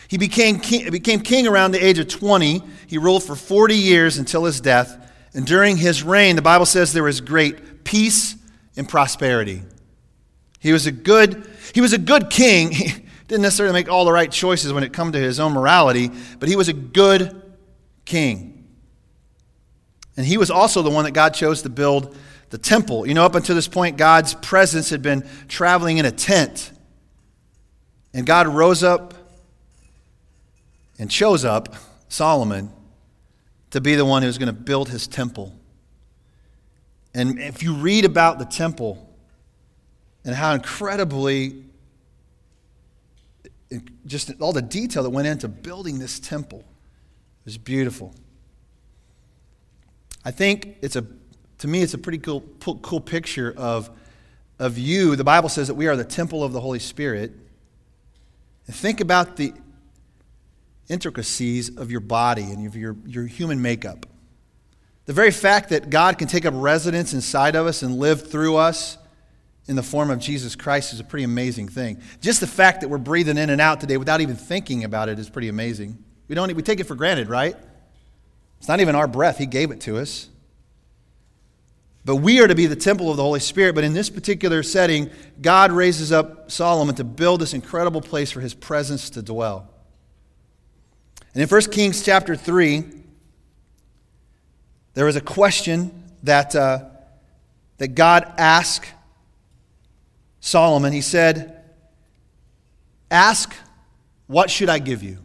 He 0.09 0.19
became 0.19 0.59
king, 0.59 0.91
became 0.91 1.21
king 1.21 1.47
around 1.47 1.73
the 1.73 1.85
age 1.85 1.99
of 1.99 2.09
20. 2.09 2.63
He 2.89 2.99
ruled 2.99 3.23
for 3.23 3.37
40 3.37 3.77
years 3.77 4.19
until 4.19 4.45
his 4.45 4.61
death. 4.61 4.97
And 5.35 5.47
during 5.47 5.77
his 5.77 6.03
reign, 6.03 6.35
the 6.35 6.43
Bible 6.43 6.67
says 6.67 6.93
there 6.93 7.05
was 7.05 7.21
great 7.21 7.85
peace 7.85 8.35
and 8.77 8.89
prosperity. 8.89 9.63
He 10.59 10.73
was 10.73 10.87
a 10.87 10.93
good, 10.93 11.47
he 11.73 11.81
was 11.81 11.93
a 11.93 11.99
good 11.99 12.31
king. 12.31 12.73
He 13.31 13.35
didn't 13.35 13.43
necessarily 13.45 13.75
make 13.75 13.89
all 13.89 14.05
the 14.05 14.13
right 14.13 14.29
choices 14.29 14.73
when 14.73 14.83
it 14.83 14.93
come 14.93 15.13
to 15.13 15.19
his 15.21 15.39
own 15.39 15.53
morality, 15.53 16.11
but 16.41 16.49
he 16.49 16.57
was 16.57 16.67
a 16.67 16.73
good 16.73 17.41
king. 18.05 18.67
And 20.17 20.27
he 20.27 20.37
was 20.37 20.51
also 20.51 20.83
the 20.83 20.91
one 20.91 21.05
that 21.05 21.13
God 21.13 21.33
chose 21.33 21.63
to 21.63 21.69
build 21.69 22.17
the 22.51 22.59
temple. 22.59 23.07
You 23.07 23.15
know, 23.15 23.25
up 23.25 23.35
until 23.35 23.55
this 23.55 23.69
point, 23.69 23.97
God's 23.97 24.35
presence 24.35 24.91
had 24.91 25.03
been 25.03 25.27
traveling 25.49 25.99
in 25.99 26.05
a 26.05 26.11
tent. 26.11 26.73
And 28.13 28.27
God 28.27 28.49
rose 28.49 28.83
up 28.83 29.15
and 30.99 31.11
chose 31.11 31.45
up 31.45 31.75
Solomon 32.09 32.71
to 33.71 33.81
be 33.81 33.95
the 33.95 34.05
one 34.05 34.23
who 34.23 34.27
was 34.27 34.37
going 34.37 34.49
to 34.49 34.53
build 34.53 34.89
his 34.89 35.07
temple. 35.07 35.55
And 37.15 37.39
if 37.39 37.63
you 37.63 37.75
read 37.75 38.05
about 38.05 38.39
the 38.39 38.45
temple 38.45 39.09
and 40.25 40.35
how 40.35 40.55
incredibly 40.55 41.65
just 44.07 44.33
all 44.41 44.53
the 44.53 44.63
detail 44.63 45.03
that 45.05 45.11
went 45.11 45.29
into 45.29 45.49
building 45.49 45.99
this 45.99 46.19
temple 46.19 46.65
was 47.45 47.57
beautiful. 47.57 48.15
I 50.25 50.31
think 50.31 50.77
it's 50.83 50.97
a, 50.97 51.07
to 51.61 51.69
me, 51.69 51.83
it's 51.83 51.95
a 51.95 51.99
pretty 51.99 52.19
cool, 52.19 52.41
cool 52.83 53.01
picture 53.01 53.55
of, 53.55 53.91
of 54.59 54.79
you. 54.79 55.15
The 55.15 55.25
Bible 55.25 55.51
says 55.51 55.69
that 55.69 55.75
we 55.75 55.89
are 55.89 55.97
the 55.97 56.05
temple 56.05 56.43
of 56.43 56.53
the 56.53 56.61
Holy 56.61 56.79
Spirit. 56.79 57.33
And 58.67 58.75
think 58.75 59.01
about 59.01 59.37
the 59.37 59.53
intricacies 60.89 61.77
of 61.77 61.91
your 61.91 62.01
body 62.01 62.45
and 62.45 62.67
of 62.67 62.77
your, 62.77 62.97
your 63.07 63.27
human 63.27 63.61
makeup. 63.61 64.07
The 65.05 65.13
very 65.13 65.31
fact 65.31 65.69
that 65.69 65.91
God 65.91 66.17
can 66.17 66.29
take 66.29 66.47
up 66.47 66.55
residence 66.57 67.13
inside 67.13 67.55
of 67.57 67.67
us 67.67 67.83
and 67.83 67.99
live 67.99 68.31
through 68.31 68.57
us 68.57 68.97
in 69.67 69.77
the 69.77 69.83
form 69.83 70.11
of 70.11 70.19
Jesus 70.19 70.57
Christ 70.57 70.95
is 70.95 71.01
a 71.01 71.05
pretty 71.05 71.25
amazing 71.25 71.69
thing. 71.69 72.01
Just 72.23 72.41
the 72.41 72.47
fact 72.47 72.81
that 72.81 72.89
we're 72.89 72.97
breathing 72.97 73.37
in 73.37 73.51
and 73.51 73.61
out 73.61 73.81
today 73.81 73.99
without 73.99 74.23
even 74.23 74.37
thinking 74.37 74.85
about 74.85 75.11
it 75.11 75.19
is 75.19 75.29
pretty 75.29 75.49
amazing. 75.49 76.03
We, 76.27 76.35
don't, 76.35 76.55
we 76.55 76.63
take 76.63 76.81
it 76.81 76.85
for 76.85 76.95
granted, 76.95 77.29
right? 77.29 77.55
It's 78.61 78.69
not 78.69 78.81
even 78.81 78.95
our 78.95 79.07
breath, 79.07 79.37
He 79.37 79.45
gave 79.45 79.71
it 79.71 79.83
to 79.83 79.99
us. 79.99 80.30
But 82.05 82.17
we 82.17 82.41
are 82.41 82.49
to 82.49 82.55
be 82.55 82.67
the 82.67 82.77
temple 82.77 83.11
of 83.11 83.17
the 83.17 83.23
Holy 83.23 83.41
Spirit. 83.41 83.75
But 83.75 83.85
in 83.85 83.93
this 83.93 84.09
particular 84.09 84.63
setting, 84.63 85.11
God 85.41 85.71
raises 85.71 86.13
up 86.13 86.51
Solomon 86.51 86.95
to 86.97 87.05
build 87.05 87.41
this 87.41 87.53
incredible 87.53 88.01
place 88.01 88.31
for 88.31 88.41
his 88.41 88.55
presence 88.55 89.11
to 89.11 89.23
dwell. 89.23 89.69
And 91.35 91.43
in 91.43 91.49
1 91.49 91.61
Kings 91.71 92.03
chapter 92.03 92.35
3, 92.35 92.85
there 94.95 95.05
was 95.05 95.17
a 95.17 95.21
question 95.21 95.93
that, 96.23 96.57
uh, 96.57 96.87
that 97.79 97.89
God 97.89 98.33
asked 98.39 98.91
Solomon. 100.41 100.93
He 100.93 101.03
said, 101.03 101.57
Ask, 103.11 103.55
what 104.27 104.51
should 104.51 104.69
I 104.69 104.79
give 104.79 105.03
you? 105.03 105.19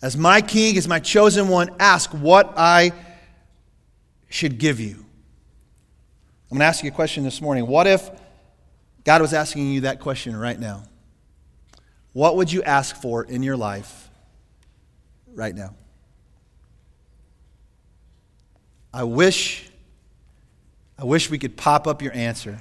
As 0.00 0.16
my 0.16 0.40
king, 0.40 0.76
as 0.76 0.86
my 0.86 1.00
chosen 1.00 1.48
one, 1.48 1.70
ask 1.80 2.10
what 2.10 2.54
I 2.56 2.92
should 4.28 4.58
give 4.58 4.78
you. 4.78 5.04
I'm 6.50 6.56
going 6.56 6.60
to 6.60 6.66
ask 6.66 6.82
you 6.82 6.90
a 6.90 6.94
question 6.94 7.24
this 7.24 7.42
morning. 7.42 7.66
What 7.66 7.86
if 7.86 8.10
God 9.04 9.20
was 9.20 9.34
asking 9.34 9.70
you 9.70 9.82
that 9.82 10.00
question 10.00 10.34
right 10.34 10.58
now? 10.58 10.84
What 12.14 12.36
would 12.36 12.50
you 12.50 12.62
ask 12.62 12.96
for 12.96 13.22
in 13.24 13.42
your 13.42 13.56
life 13.56 14.08
right 15.34 15.54
now? 15.54 15.74
I 18.92 19.04
wish 19.04 19.70
I 20.98 21.04
wish 21.04 21.30
we 21.30 21.38
could 21.38 21.56
pop 21.56 21.86
up 21.86 22.02
your 22.02 22.12
answer 22.12 22.58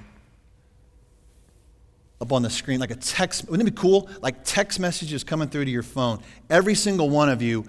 up 2.21 2.31
on 2.31 2.41
the 2.43 2.49
screen 2.49 2.79
like 2.79 2.91
a 2.91 2.95
text. 2.95 3.49
Wouldn't 3.49 3.67
it 3.67 3.71
be 3.71 3.79
cool? 3.79 4.09
Like 4.21 4.43
text 4.43 4.79
messages 4.79 5.23
coming 5.23 5.49
through 5.49 5.65
to 5.65 5.71
your 5.71 5.83
phone. 5.83 6.21
Every 6.49 6.75
single 6.75 7.09
one 7.09 7.29
of 7.29 7.41
you, 7.41 7.65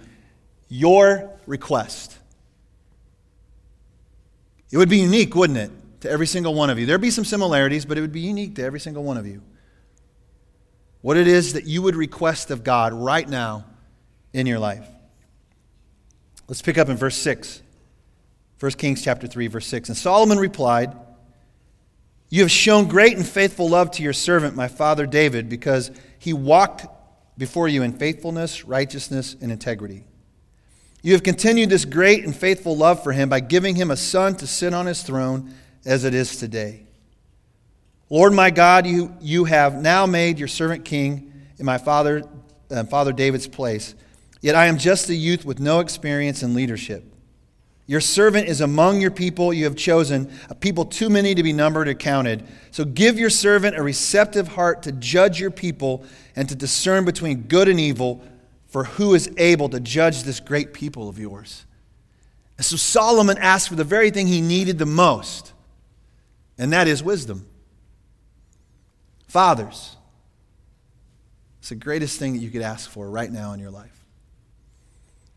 your 0.69 1.31
request. 1.47 2.19
It 4.71 4.77
would 4.77 4.89
be 4.89 4.99
unique, 4.99 5.35
wouldn't 5.35 5.59
it? 5.59 5.71
To 6.01 6.11
every 6.11 6.27
single 6.27 6.55
one 6.55 6.71
of 6.71 6.79
you. 6.79 6.87
There'd 6.87 7.01
be 7.01 7.11
some 7.11 7.25
similarities, 7.25 7.85
but 7.85 7.99
it 7.99 8.01
would 8.01 8.13
be 8.13 8.21
unique 8.21 8.55
to 8.57 8.63
every 8.63 8.81
single 8.81 9.03
one 9.03 9.17
of 9.17 9.27
you. 9.27 9.43
What 11.01 11.17
it 11.17 11.29
is 11.29 11.53
that 11.53 11.65
you 11.65 11.83
would 11.83 11.97
request 11.97 12.51
of 12.51 12.65
God 12.65 12.93
right 12.93 13.29
now 13.29 13.65
in 14.33 14.47
your 14.47 14.59
life. 14.59 14.87
Let's 16.49 16.63
pick 16.63 16.79
up 16.79 16.89
in 16.89 16.97
verse 16.97 17.17
6. 17.17 17.63
1 18.59 18.73
Kings 18.73 19.03
chapter 19.03 19.27
3 19.27 19.47
verse 19.47 19.67
6. 19.67 19.89
And 19.89 19.97
Solomon 19.97 20.39
replied, 20.39 20.97
"You 22.29 22.43
have 22.43 22.51
shown 22.51 22.89
great 22.89 23.17
and 23.17 23.27
faithful 23.27 23.69
love 23.69 23.91
to 23.93 24.03
your 24.03 24.13
servant 24.13 24.57
my 24.57 24.69
father 24.69 25.07
David 25.07 25.49
because 25.49 25.91
he 26.19 26.33
walked 26.33 26.87
before 27.37 27.69
you 27.69 27.83
in 27.83 27.93
faithfulness, 27.93 28.65
righteousness, 28.65 29.37
and 29.41 29.53
integrity." 29.53 30.05
You 31.03 31.13
have 31.13 31.23
continued 31.23 31.71
this 31.71 31.85
great 31.85 32.25
and 32.25 32.35
faithful 32.35 32.77
love 32.77 33.03
for 33.05 33.13
him 33.13 33.29
by 33.29 33.39
giving 33.39 33.77
him 33.77 33.91
a 33.91 33.97
son 33.97 34.35
to 34.37 34.47
sit 34.47 34.75
on 34.75 34.87
his 34.87 35.03
throne 35.03 35.55
as 35.85 36.05
it 36.05 36.15
is 36.15 36.37
today. 36.37 36.85
Lord 38.11 38.33
my 38.33 38.51
God, 38.51 38.87
you, 38.87 39.15
you 39.21 39.45
have 39.45 39.75
now 39.75 40.07
made 40.07 40.39
your 40.39 40.49
servant 40.49 40.85
king 40.85 41.33
in 41.59 41.67
my 41.67 41.79
father, 41.79 42.23
uh, 42.71 42.85
father 42.85 43.13
David's 43.13 43.47
place. 43.47 43.95
Yet 44.41 44.55
I 44.55 44.67
am 44.67 44.79
just 44.79 45.09
a 45.09 45.15
youth 45.15 45.45
with 45.45 45.61
no 45.61 45.81
experience 45.81 46.43
in 46.43 46.55
leadership. 46.55 47.05
Your 47.87 48.01
servant 48.01 48.49
is 48.49 48.61
among 48.61 49.01
your 49.01 49.11
people 49.11 49.53
you 49.53 49.65
have 49.65 49.75
chosen, 49.75 50.31
a 50.51 50.55
people 50.55 50.85
too 50.85 51.09
many 51.09 51.35
to 51.35 51.43
be 51.43 51.55
numbered 51.55 51.89
or 51.89 51.95
counted. 51.95 52.47
So 52.71 52.85
give 52.85 53.19
your 53.19 53.31
servant 53.31 53.77
a 53.77 53.83
receptive 53.83 54.49
heart 54.49 54.83
to 54.83 54.93
judge 54.93 55.41
your 55.41 55.51
people 55.51 56.05
and 56.37 56.49
to 56.51 56.55
discern 56.55 57.07
between 57.07 57.43
good 57.43 57.67
and 57.67 57.81
evil, 57.81 58.23
for 58.67 58.85
who 58.85 59.15
is 59.15 59.31
able 59.39 59.71
to 59.71 59.81
judge 59.81 60.23
this 60.23 60.39
great 60.39 60.75
people 60.75 61.09
of 61.09 61.19
yours? 61.19 61.65
And 62.59 62.67
so 62.67 62.77
Solomon 62.77 63.39
asked 63.39 63.71
for 63.71 63.77
the 63.77 63.85
very 63.85 64.11
thing 64.11 64.27
he 64.27 64.43
needed 64.43 64.79
the 64.79 64.87
most 64.87 65.55
and 66.59 66.73
that 66.73 66.89
is 66.89 67.03
wisdom. 67.03 67.47
Fathers, 69.29 69.97
it's 71.61 71.69
the 71.69 71.75
greatest 71.75 72.19
thing 72.19 72.33
that 72.33 72.41
you 72.41 72.51
could 72.51 72.63
ask 72.63 72.91
for 72.91 73.09
right 73.09 73.31
now 73.31 73.53
in 73.53 73.61
your 73.61 73.71
life. 73.71 74.05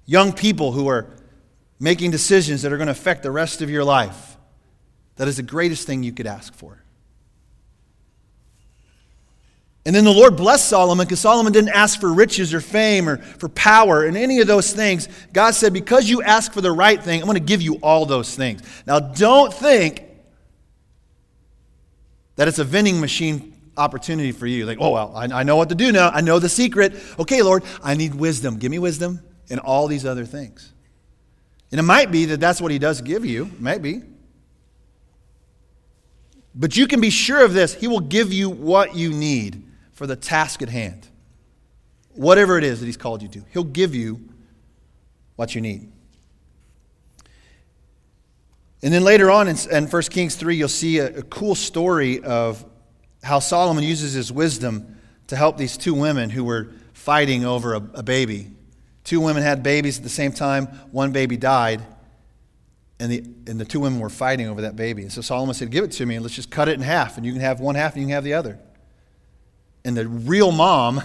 Young 0.05 0.33
people 0.33 0.71
who 0.71 0.87
are 0.87 1.07
making 1.79 2.11
decisions 2.11 2.61
that 2.61 2.71
are 2.71 2.77
going 2.77 2.87
to 2.87 2.91
affect 2.91 3.23
the 3.23 3.31
rest 3.31 3.61
of 3.61 3.69
your 3.69 3.83
life, 3.83 4.37
that 5.17 5.27
is 5.27 5.37
the 5.37 5.43
greatest 5.43 5.85
thing 5.85 6.03
you 6.03 6.11
could 6.11 6.27
ask 6.27 6.53
for. 6.53 6.81
And 9.85 9.95
then 9.95 10.03
the 10.03 10.11
Lord 10.11 10.37
blessed 10.37 10.69
Solomon 10.69 11.05
because 11.05 11.19
Solomon 11.19 11.51
didn't 11.51 11.71
ask 11.71 11.99
for 11.99 12.13
riches 12.13 12.53
or 12.53 12.61
fame 12.61 13.09
or 13.09 13.17
for 13.17 13.49
power 13.49 14.05
and 14.05 14.15
any 14.15 14.39
of 14.39 14.45
those 14.45 14.73
things. 14.73 15.07
God 15.33 15.55
said, 15.55 15.73
Because 15.73 16.07
you 16.07 16.21
ask 16.21 16.53
for 16.53 16.61
the 16.61 16.71
right 16.71 17.01
thing, 17.01 17.19
I'm 17.19 17.25
going 17.25 17.35
to 17.35 17.43
give 17.43 17.63
you 17.63 17.75
all 17.81 18.05
those 18.05 18.35
things. 18.35 18.61
Now, 18.85 18.99
don't 18.99 19.51
think 19.51 20.03
that 22.41 22.47
it's 22.47 22.57
a 22.57 22.63
vending 22.63 22.99
machine 22.99 23.53
opportunity 23.77 24.31
for 24.31 24.47
you. 24.47 24.65
Like, 24.65 24.79
oh, 24.81 24.89
well, 24.89 25.15
I, 25.15 25.25
I 25.25 25.43
know 25.43 25.57
what 25.57 25.69
to 25.69 25.75
do 25.75 25.91
now. 25.91 26.09
I 26.09 26.21
know 26.21 26.39
the 26.39 26.49
secret. 26.49 26.95
Okay, 27.19 27.43
Lord, 27.43 27.63
I 27.83 27.93
need 27.93 28.15
wisdom. 28.15 28.57
Give 28.57 28.71
me 28.71 28.79
wisdom 28.79 29.19
and 29.51 29.59
all 29.59 29.85
these 29.85 30.07
other 30.07 30.25
things. 30.25 30.73
And 31.69 31.79
it 31.79 31.83
might 31.83 32.09
be 32.09 32.25
that 32.25 32.39
that's 32.39 32.59
what 32.59 32.71
He 32.71 32.79
does 32.79 32.99
give 33.01 33.25
you. 33.25 33.51
Maybe. 33.59 34.01
But 36.55 36.75
you 36.75 36.87
can 36.87 36.99
be 36.99 37.11
sure 37.11 37.45
of 37.45 37.53
this 37.53 37.75
He 37.75 37.87
will 37.87 37.99
give 37.99 38.33
you 38.33 38.49
what 38.49 38.95
you 38.95 39.11
need 39.11 39.63
for 39.91 40.07
the 40.07 40.15
task 40.15 40.63
at 40.63 40.69
hand. 40.69 41.07
Whatever 42.15 42.57
it 42.57 42.63
is 42.63 42.79
that 42.79 42.87
He's 42.87 42.97
called 42.97 43.21
you 43.21 43.27
to, 43.27 43.43
He'll 43.53 43.63
give 43.63 43.93
you 43.93 44.19
what 45.35 45.53
you 45.53 45.61
need. 45.61 45.91
And 48.83 48.93
then 48.93 49.03
later 49.03 49.29
on 49.29 49.47
in, 49.47 49.57
in 49.71 49.87
1 49.87 50.01
Kings 50.03 50.35
3, 50.35 50.55
you'll 50.55 50.67
see 50.67 50.97
a, 50.99 51.19
a 51.19 51.23
cool 51.23 51.55
story 51.55 52.23
of 52.23 52.65
how 53.23 53.39
Solomon 53.39 53.83
uses 53.83 54.13
his 54.13 54.31
wisdom 54.31 54.97
to 55.27 55.35
help 55.35 55.57
these 55.57 55.77
two 55.77 55.93
women 55.93 56.29
who 56.29 56.43
were 56.43 56.71
fighting 56.93 57.45
over 57.45 57.75
a, 57.75 57.81
a, 57.93 58.03
baby. 58.03 58.49
Two 59.03 59.21
women 59.21 59.43
had 59.43 59.61
babies 59.61 59.97
at 59.97 60.03
the 60.03 60.09
same 60.09 60.31
time, 60.31 60.65
one 60.91 61.11
baby 61.11 61.37
died, 61.37 61.81
and 62.99 63.11
the, 63.11 63.19
and 63.47 63.59
the 63.59 63.65
two 63.65 63.79
women 63.79 63.99
were 63.99 64.09
fighting 64.09 64.47
over 64.47 64.61
that 64.61 64.75
baby. 64.75 65.03
And 65.03 65.11
so 65.11 65.21
Solomon 65.21 65.53
said, 65.53 65.71
Give 65.71 65.83
it 65.83 65.91
to 65.93 66.05
me, 66.05 66.15
and 66.15 66.23
let's 66.23 66.35
just 66.35 66.51
cut 66.51 66.67
it 66.67 66.73
in 66.73 66.81
half, 66.81 67.17
and 67.17 67.25
you 67.25 67.31
can 67.31 67.41
have 67.41 67.59
one 67.59 67.75
half 67.75 67.93
and 67.93 68.01
you 68.01 68.07
can 68.07 68.13
have 68.13 68.23
the 68.23 68.33
other. 68.33 68.59
And 69.85 69.95
the 69.97 70.07
real 70.07 70.51
mom 70.51 71.01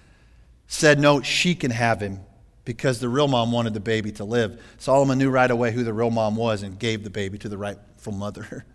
said, 0.66 0.98
No, 0.98 1.22
she 1.22 1.54
can 1.54 1.70
have 1.70 2.00
him 2.00 2.20
because 2.64 2.98
the 3.00 3.08
real 3.08 3.28
mom 3.28 3.52
wanted 3.52 3.74
the 3.74 3.80
baby 3.80 4.10
to 4.12 4.24
live. 4.24 4.62
Solomon 4.78 5.18
knew 5.18 5.30
right 5.30 5.50
away 5.50 5.72
who 5.72 5.84
the 5.84 5.92
real 5.92 6.10
mom 6.10 6.36
was 6.36 6.62
and 6.62 6.78
gave 6.78 7.04
the 7.04 7.10
baby 7.10 7.38
to 7.38 7.48
the 7.48 7.58
rightful 7.58 8.12
mother. 8.12 8.64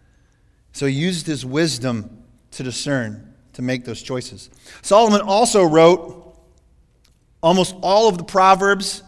So 0.72 0.86
he 0.86 0.94
used 0.94 1.26
his 1.26 1.44
wisdom 1.44 2.24
to 2.52 2.62
discern, 2.62 3.34
to 3.54 3.64
make 3.64 3.86
those 3.86 4.04
choices. 4.04 4.52
Solomon 4.84 5.20
also 5.22 5.64
wrote 5.64 6.40
almost 7.42 7.76
all 7.82 8.08
of 8.08 8.20
the 8.20 8.24
Proverbs 8.24 9.02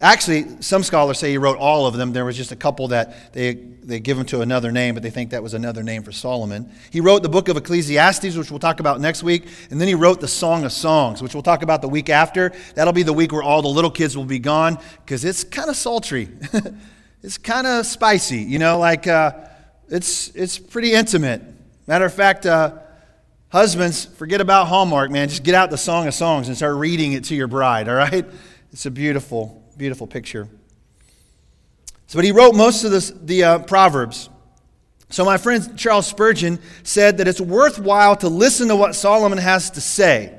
Actually, 0.00 0.46
some 0.60 0.84
scholars 0.84 1.18
say 1.18 1.30
he 1.30 1.38
wrote 1.38 1.58
all 1.58 1.84
of 1.84 1.96
them. 1.96 2.12
There 2.12 2.24
was 2.24 2.36
just 2.36 2.52
a 2.52 2.56
couple 2.56 2.88
that 2.88 3.32
they, 3.32 3.54
they 3.54 3.98
give 3.98 4.16
him 4.16 4.26
to 4.26 4.42
another 4.42 4.70
name, 4.70 4.94
but 4.94 5.02
they 5.02 5.10
think 5.10 5.30
that 5.30 5.42
was 5.42 5.54
another 5.54 5.82
name 5.82 6.04
for 6.04 6.12
Solomon. 6.12 6.70
He 6.92 7.00
wrote 7.00 7.24
the 7.24 7.28
book 7.28 7.48
of 7.48 7.56
Ecclesiastes, 7.56 8.36
which 8.36 8.48
we'll 8.48 8.60
talk 8.60 8.78
about 8.78 9.00
next 9.00 9.24
week, 9.24 9.48
and 9.70 9.80
then 9.80 9.88
he 9.88 9.94
wrote 9.94 10.20
the 10.20 10.28
Song 10.28 10.64
of 10.64 10.70
Songs, 10.70 11.20
which 11.20 11.34
we'll 11.34 11.42
talk 11.42 11.62
about 11.62 11.82
the 11.82 11.88
week 11.88 12.10
after. 12.10 12.52
That'll 12.76 12.92
be 12.92 13.02
the 13.02 13.12
week 13.12 13.32
where 13.32 13.42
all 13.42 13.60
the 13.60 13.68
little 13.68 13.90
kids 13.90 14.16
will 14.16 14.24
be 14.24 14.38
gone 14.38 14.78
because 15.04 15.24
it's 15.24 15.42
kind 15.42 15.68
of 15.68 15.74
sultry. 15.74 16.28
it's 17.24 17.38
kind 17.38 17.66
of 17.66 17.84
spicy, 17.84 18.38
you 18.38 18.60
know, 18.60 18.78
like 18.78 19.08
uh, 19.08 19.32
it's, 19.88 20.28
it's 20.36 20.58
pretty 20.60 20.92
intimate. 20.92 21.42
Matter 21.88 22.04
of 22.04 22.14
fact, 22.14 22.46
uh, 22.46 22.78
husbands, 23.48 24.04
forget 24.04 24.40
about 24.40 24.68
Hallmark, 24.68 25.10
man. 25.10 25.28
Just 25.28 25.42
get 25.42 25.56
out 25.56 25.70
the 25.70 25.78
Song 25.78 26.06
of 26.06 26.14
Songs 26.14 26.46
and 26.46 26.56
start 26.56 26.76
reading 26.76 27.14
it 27.14 27.24
to 27.24 27.34
your 27.34 27.48
bride, 27.48 27.88
all 27.88 27.96
right? 27.96 28.24
It's 28.70 28.86
a 28.86 28.92
beautiful 28.92 29.57
beautiful 29.78 30.06
picture. 30.06 30.48
So, 32.08 32.18
but 32.18 32.24
he 32.24 32.32
wrote 32.32 32.54
most 32.54 32.84
of 32.84 32.90
this, 32.90 33.10
the 33.10 33.44
uh, 33.44 33.58
Proverbs. 33.60 34.28
So, 35.10 35.24
my 35.24 35.38
friend 35.38 35.78
Charles 35.78 36.06
Spurgeon 36.06 36.58
said 36.82 37.18
that 37.18 37.28
it's 37.28 37.40
worthwhile 37.40 38.16
to 38.16 38.28
listen 38.28 38.68
to 38.68 38.76
what 38.76 38.94
Solomon 38.94 39.38
has 39.38 39.70
to 39.70 39.80
say 39.80 40.34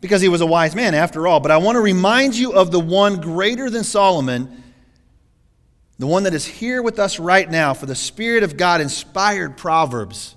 because 0.00 0.20
he 0.20 0.28
was 0.28 0.40
a 0.40 0.46
wise 0.46 0.74
man 0.74 0.94
after 0.94 1.26
all. 1.26 1.40
But 1.40 1.50
I 1.50 1.58
want 1.58 1.76
to 1.76 1.80
remind 1.80 2.34
you 2.34 2.52
of 2.52 2.70
the 2.70 2.80
one 2.80 3.20
greater 3.20 3.70
than 3.70 3.84
Solomon, 3.84 4.62
the 5.98 6.06
one 6.06 6.24
that 6.24 6.34
is 6.34 6.46
here 6.46 6.82
with 6.82 6.98
us 6.98 7.18
right 7.18 7.48
now, 7.48 7.72
for 7.72 7.86
the 7.86 7.94
Spirit 7.94 8.42
of 8.42 8.56
God 8.56 8.80
inspired 8.80 9.56
Proverbs. 9.56 10.34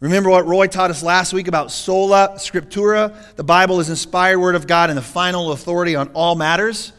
Remember 0.00 0.30
what 0.30 0.46
Roy 0.46 0.66
taught 0.66 0.90
us 0.90 1.02
last 1.02 1.34
week 1.34 1.46
about 1.46 1.70
sola 1.70 2.32
scriptura? 2.36 3.14
The 3.36 3.44
Bible 3.44 3.80
is 3.80 3.90
inspired 3.90 4.38
word 4.38 4.54
of 4.54 4.66
God 4.66 4.88
and 4.88 4.96
the 4.96 5.02
final 5.02 5.52
authority 5.52 5.94
on 5.94 6.08
all 6.08 6.34
matters. 6.34 6.92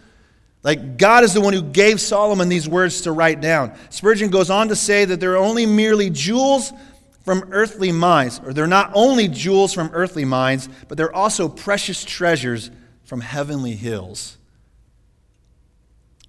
Like 0.63 0.97
God 0.97 1.23
is 1.23 1.33
the 1.33 1.41
one 1.41 1.53
who 1.53 1.63
gave 1.63 1.99
Solomon 1.99 2.47
these 2.47 2.69
words 2.69 3.01
to 3.01 3.11
write 3.11 3.41
down. 3.41 3.73
Spurgeon 3.89 4.29
goes 4.29 4.51
on 4.51 4.67
to 4.67 4.75
say 4.75 5.05
that 5.05 5.19
they're 5.19 5.37
only 5.37 5.65
merely 5.65 6.11
jewels 6.11 6.71
from 7.25 7.49
earthly 7.51 7.91
mines, 7.91 8.39
or 8.45 8.53
they're 8.53 8.67
not 8.67 8.91
only 8.93 9.27
jewels 9.27 9.73
from 9.73 9.89
earthly 9.93 10.25
mines, 10.25 10.69
but 10.87 10.97
they're 10.97 11.13
also 11.13 11.49
precious 11.49 12.03
treasures 12.03 12.69
from 13.03 13.21
heavenly 13.21 13.75
hills. 13.75 14.37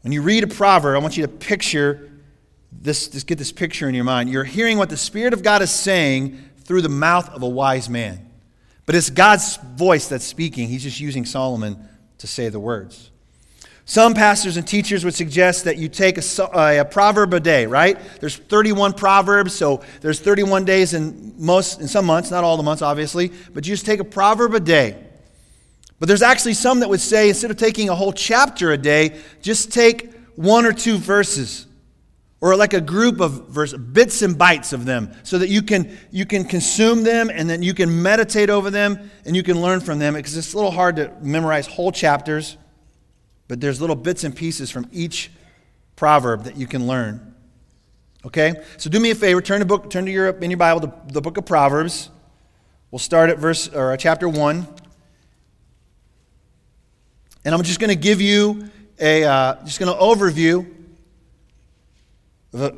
When 0.02 0.12
you 0.12 0.22
read 0.22 0.42
a 0.42 0.46
proverb, 0.46 0.96
I 0.96 0.98
want 0.98 1.16
you 1.16 1.22
to 1.22 1.32
picture 1.32 2.10
this, 2.72 3.08
just 3.08 3.26
get 3.26 3.38
this 3.38 3.52
picture 3.52 3.88
in 3.88 3.94
your 3.94 4.04
mind. 4.04 4.30
You're 4.30 4.44
hearing 4.44 4.78
what 4.78 4.88
the 4.88 4.96
Spirit 4.96 5.32
of 5.32 5.42
God 5.42 5.62
is 5.62 5.70
saying 5.70 6.38
through 6.72 6.80
the 6.80 6.88
mouth 6.88 7.28
of 7.34 7.42
a 7.42 7.46
wise 7.46 7.90
man. 7.90 8.18
But 8.86 8.94
it's 8.94 9.10
God's 9.10 9.58
voice 9.74 10.08
that's 10.08 10.24
speaking. 10.24 10.68
He's 10.68 10.82
just 10.82 11.00
using 11.00 11.26
Solomon 11.26 11.86
to 12.16 12.26
say 12.26 12.48
the 12.48 12.58
words. 12.58 13.10
Some 13.84 14.14
pastors 14.14 14.56
and 14.56 14.66
teachers 14.66 15.04
would 15.04 15.12
suggest 15.12 15.64
that 15.64 15.76
you 15.76 15.90
take 15.90 16.16
a, 16.16 16.80
a, 16.80 16.86
proverb 16.86 17.34
a 17.34 17.40
day, 17.40 17.66
right? 17.66 17.98
There's 18.20 18.36
31 18.36 18.94
proverbs, 18.94 19.52
so 19.52 19.82
there's 20.00 20.18
31 20.18 20.64
days 20.64 20.94
in 20.94 21.34
most 21.36 21.82
in 21.82 21.88
some 21.88 22.06
months, 22.06 22.30
not 22.30 22.42
all 22.42 22.56
the 22.56 22.62
months 22.62 22.80
obviously, 22.80 23.30
but 23.52 23.66
you 23.66 23.74
just 23.74 23.84
take 23.84 24.00
a 24.00 24.04
proverb 24.04 24.54
a 24.54 24.60
day. 24.60 24.96
But 26.00 26.08
there's 26.08 26.22
actually 26.22 26.54
some 26.54 26.80
that 26.80 26.88
would 26.88 27.02
say 27.02 27.28
instead 27.28 27.50
of 27.50 27.58
taking 27.58 27.90
a 27.90 27.94
whole 27.94 28.14
chapter 28.14 28.72
a 28.72 28.78
day, 28.78 29.20
just 29.42 29.74
take 29.74 30.14
one 30.36 30.64
or 30.64 30.72
two 30.72 30.96
verses 30.96 31.66
or 32.42 32.56
like 32.56 32.74
a 32.74 32.80
group 32.80 33.20
of 33.20 33.48
verse, 33.48 33.72
bits 33.72 34.20
and 34.20 34.34
bytes 34.34 34.72
of 34.72 34.84
them 34.84 35.14
so 35.22 35.38
that 35.38 35.48
you 35.48 35.62
can, 35.62 35.96
you 36.10 36.26
can 36.26 36.44
consume 36.44 37.04
them 37.04 37.30
and 37.30 37.48
then 37.48 37.62
you 37.62 37.72
can 37.72 38.02
meditate 38.02 38.50
over 38.50 38.68
them 38.68 39.10
and 39.24 39.36
you 39.36 39.44
can 39.44 39.62
learn 39.62 39.80
from 39.80 40.00
them 40.00 40.14
because 40.14 40.36
it's 40.36 40.52
a 40.52 40.56
little 40.56 40.72
hard 40.72 40.96
to 40.96 41.10
memorize 41.22 41.68
whole 41.68 41.92
chapters 41.92 42.58
but 43.46 43.60
there's 43.60 43.80
little 43.80 43.96
bits 43.96 44.24
and 44.24 44.34
pieces 44.34 44.70
from 44.70 44.88
each 44.92 45.30
proverb 45.94 46.44
that 46.44 46.56
you 46.56 46.66
can 46.66 46.86
learn. 46.86 47.34
Okay? 48.24 48.54
So 48.76 48.90
do 48.90 48.98
me 48.98 49.10
a 49.10 49.14
favor 49.14 49.40
turn 49.40 49.60
to 49.60 49.66
book 49.66 49.88
turn 49.88 50.06
to 50.06 50.10
your 50.10 50.28
in 50.28 50.50
your 50.50 50.56
bible 50.56 50.80
to 50.80 50.92
the 51.12 51.20
book 51.20 51.36
of 51.36 51.44
proverbs. 51.44 52.10
We'll 52.90 52.98
start 52.98 53.30
at 53.30 53.38
verse 53.38 53.68
or 53.68 53.96
chapter 53.96 54.28
1 54.28 54.66
and 57.44 57.54
i'm 57.54 57.62
just 57.62 57.80
going 57.80 57.88
to 57.88 57.96
give 57.96 58.20
you 58.20 58.70
a 59.00 59.24
uh, 59.24 59.64
just 59.64 59.78
going 59.78 59.92
to 59.92 60.00
overview 60.00 60.66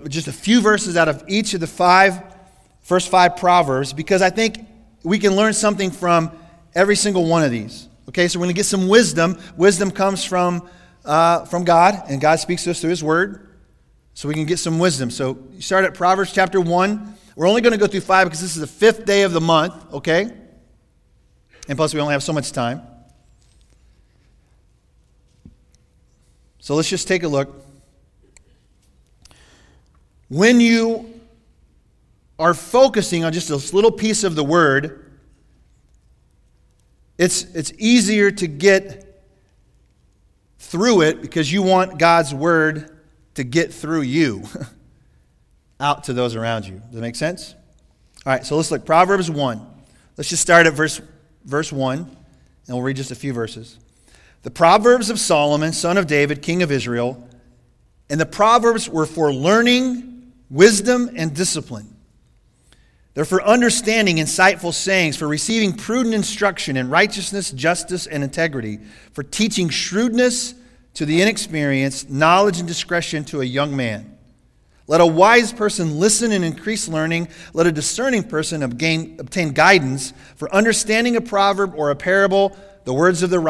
just 0.08 0.28
a 0.28 0.32
few 0.32 0.60
verses 0.60 0.96
out 0.96 1.08
of 1.08 1.24
each 1.26 1.54
of 1.54 1.60
the 1.60 1.66
five 1.66 2.22
first 2.82 3.08
five 3.08 3.36
proverbs 3.36 3.92
because 3.92 4.22
I 4.22 4.30
think 4.30 4.58
we 5.02 5.18
can 5.18 5.34
learn 5.34 5.52
something 5.52 5.90
from 5.90 6.30
every 6.74 6.96
single 6.96 7.26
one 7.26 7.42
of 7.42 7.50
these. 7.50 7.88
Okay, 8.08 8.28
so 8.28 8.38
we're 8.38 8.44
going 8.44 8.54
to 8.54 8.58
get 8.58 8.66
some 8.66 8.88
wisdom. 8.88 9.38
Wisdom 9.56 9.90
comes 9.90 10.24
from 10.24 10.68
uh, 11.04 11.44
from 11.46 11.64
God, 11.64 12.02
and 12.08 12.20
God 12.20 12.38
speaks 12.38 12.64
to 12.64 12.70
us 12.70 12.80
through 12.80 12.90
His 12.90 13.02
Word, 13.04 13.48
so 14.14 14.28
we 14.28 14.34
can 14.34 14.46
get 14.46 14.58
some 14.58 14.78
wisdom. 14.78 15.10
So 15.10 15.38
you 15.52 15.60
start 15.60 15.84
at 15.84 15.94
Proverbs 15.94 16.32
chapter 16.32 16.60
one. 16.60 17.14
We're 17.36 17.48
only 17.48 17.60
going 17.60 17.72
to 17.72 17.78
go 17.78 17.86
through 17.86 18.00
five 18.02 18.26
because 18.26 18.40
this 18.40 18.54
is 18.54 18.60
the 18.60 18.66
fifth 18.66 19.04
day 19.04 19.22
of 19.22 19.32
the 19.32 19.40
month. 19.40 19.74
Okay, 19.92 20.30
and 21.68 21.76
plus 21.76 21.92
we 21.92 22.00
only 22.00 22.12
have 22.12 22.22
so 22.22 22.32
much 22.32 22.52
time. 22.52 22.82
So 26.60 26.74
let's 26.74 26.88
just 26.88 27.08
take 27.08 27.24
a 27.24 27.28
look. 27.28 27.63
When 30.34 30.60
you 30.60 31.20
are 32.40 32.54
focusing 32.54 33.22
on 33.22 33.32
just 33.32 33.50
this 33.50 33.72
little 33.72 33.92
piece 33.92 34.24
of 34.24 34.34
the 34.34 34.42
word, 34.42 35.12
it's, 37.16 37.44
it's 37.54 37.72
easier 37.78 38.32
to 38.32 38.48
get 38.48 39.22
through 40.58 41.02
it 41.02 41.22
because 41.22 41.52
you 41.52 41.62
want 41.62 42.00
God's 42.00 42.34
word 42.34 42.98
to 43.34 43.44
get 43.44 43.72
through 43.72 44.00
you 44.00 44.42
out 45.78 46.02
to 46.04 46.12
those 46.12 46.34
around 46.34 46.66
you. 46.66 46.80
Does 46.80 46.94
that 46.94 47.00
make 47.00 47.14
sense? 47.14 47.54
All 48.26 48.32
right, 48.32 48.44
so 48.44 48.56
let's 48.56 48.72
look. 48.72 48.84
Proverbs 48.84 49.30
1. 49.30 49.64
Let's 50.16 50.30
just 50.30 50.42
start 50.42 50.66
at 50.66 50.72
verse, 50.72 51.00
verse 51.44 51.70
1, 51.70 51.98
and 51.98 52.08
we'll 52.66 52.82
read 52.82 52.96
just 52.96 53.12
a 53.12 53.14
few 53.14 53.32
verses. 53.32 53.78
The 54.42 54.50
Proverbs 54.50 55.10
of 55.10 55.20
Solomon, 55.20 55.72
son 55.72 55.96
of 55.96 56.08
David, 56.08 56.42
king 56.42 56.64
of 56.64 56.72
Israel, 56.72 57.24
and 58.10 58.20
the 58.20 58.26
Proverbs 58.26 58.88
were 58.88 59.06
for 59.06 59.32
learning 59.32 60.10
wisdom 60.50 61.10
and 61.16 61.34
discipline. 61.34 61.94
They're 63.14 63.24
for 63.24 63.42
understanding 63.42 64.16
insightful 64.16 64.74
sayings, 64.74 65.16
for 65.16 65.28
receiving 65.28 65.72
prudent 65.72 66.14
instruction 66.14 66.76
in 66.76 66.90
righteousness, 66.90 67.52
justice, 67.52 68.06
and 68.06 68.24
integrity, 68.24 68.80
for 69.12 69.22
teaching 69.22 69.68
shrewdness 69.68 70.54
to 70.94 71.06
the 71.06 71.22
inexperienced, 71.22 72.10
knowledge 72.10 72.58
and 72.58 72.66
discretion 72.66 73.24
to 73.26 73.40
a 73.40 73.44
young 73.44 73.76
man. 73.76 74.18
Let 74.86 75.00
a 75.00 75.06
wise 75.06 75.52
person 75.52 75.98
listen 75.98 76.32
and 76.32 76.44
increase 76.44 76.88
learning. 76.88 77.28
Let 77.52 77.66
a 77.66 77.72
discerning 77.72 78.24
person 78.24 78.62
obtain, 78.62 79.16
obtain 79.18 79.52
guidance 79.52 80.12
for 80.36 80.52
understanding 80.54 81.16
a 81.16 81.20
proverb 81.20 81.74
or 81.76 81.90
a 81.90 81.96
parable, 81.96 82.56
the 82.84 82.92
words 82.92 83.22
of 83.22 83.30
the 83.30 83.40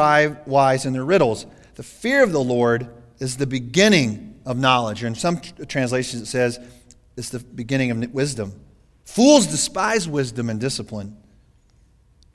wise 0.45 0.85
and 0.85 0.95
their 0.95 1.03
riddles. 1.03 1.45
The 1.73 1.83
fear 1.83 2.23
of 2.23 2.31
the 2.31 2.41
Lord 2.41 2.87
is 3.19 3.35
the 3.35 3.47
beginning 3.47 4.39
of 4.45 4.57
knowledge. 4.57 5.03
Or 5.03 5.07
in 5.07 5.15
some 5.15 5.41
translations, 5.67 6.21
it 6.21 6.27
says, 6.27 6.59
it's 7.17 7.29
the 7.29 7.39
beginning 7.39 7.91
of 7.91 8.13
wisdom. 8.13 8.53
Fools 9.05 9.47
despise 9.47 10.07
wisdom 10.07 10.49
and 10.49 10.59
discipline. 10.59 11.15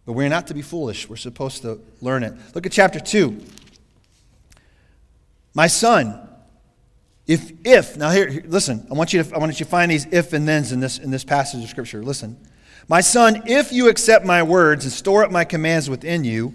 But 0.06 0.12
we're 0.12 0.28
not 0.28 0.46
to 0.46 0.54
be 0.54 0.62
foolish. 0.62 1.08
We're 1.08 1.16
supposed 1.16 1.62
to 1.62 1.80
learn 2.00 2.22
it. 2.22 2.32
Look 2.54 2.66
at 2.66 2.72
chapter 2.72 2.98
2. 2.98 3.38
My 5.52 5.66
son, 5.66 6.28
if, 7.26 7.52
if, 7.64 7.96
now 7.96 8.10
here, 8.10 8.28
here, 8.28 8.44
listen, 8.46 8.86
I 8.90 8.94
want 8.94 9.12
you 9.12 9.22
to, 9.22 9.34
I 9.34 9.38
want 9.38 9.52
you 9.52 9.64
to 9.64 9.70
find 9.70 9.90
these 9.90 10.06
if 10.10 10.32
and 10.32 10.46
thens 10.46 10.72
in 10.72 10.80
this, 10.80 10.98
in 10.98 11.10
this 11.10 11.24
passage 11.24 11.62
of 11.62 11.68
Scripture. 11.68 12.02
Listen. 12.02 12.36
My 12.88 13.00
son, 13.00 13.44
if 13.46 13.72
you 13.72 13.88
accept 13.88 14.24
my 14.24 14.42
words 14.42 14.84
and 14.84 14.92
store 14.92 15.24
up 15.24 15.30
my 15.30 15.44
commands 15.44 15.88
within 15.88 16.24
you, 16.24 16.54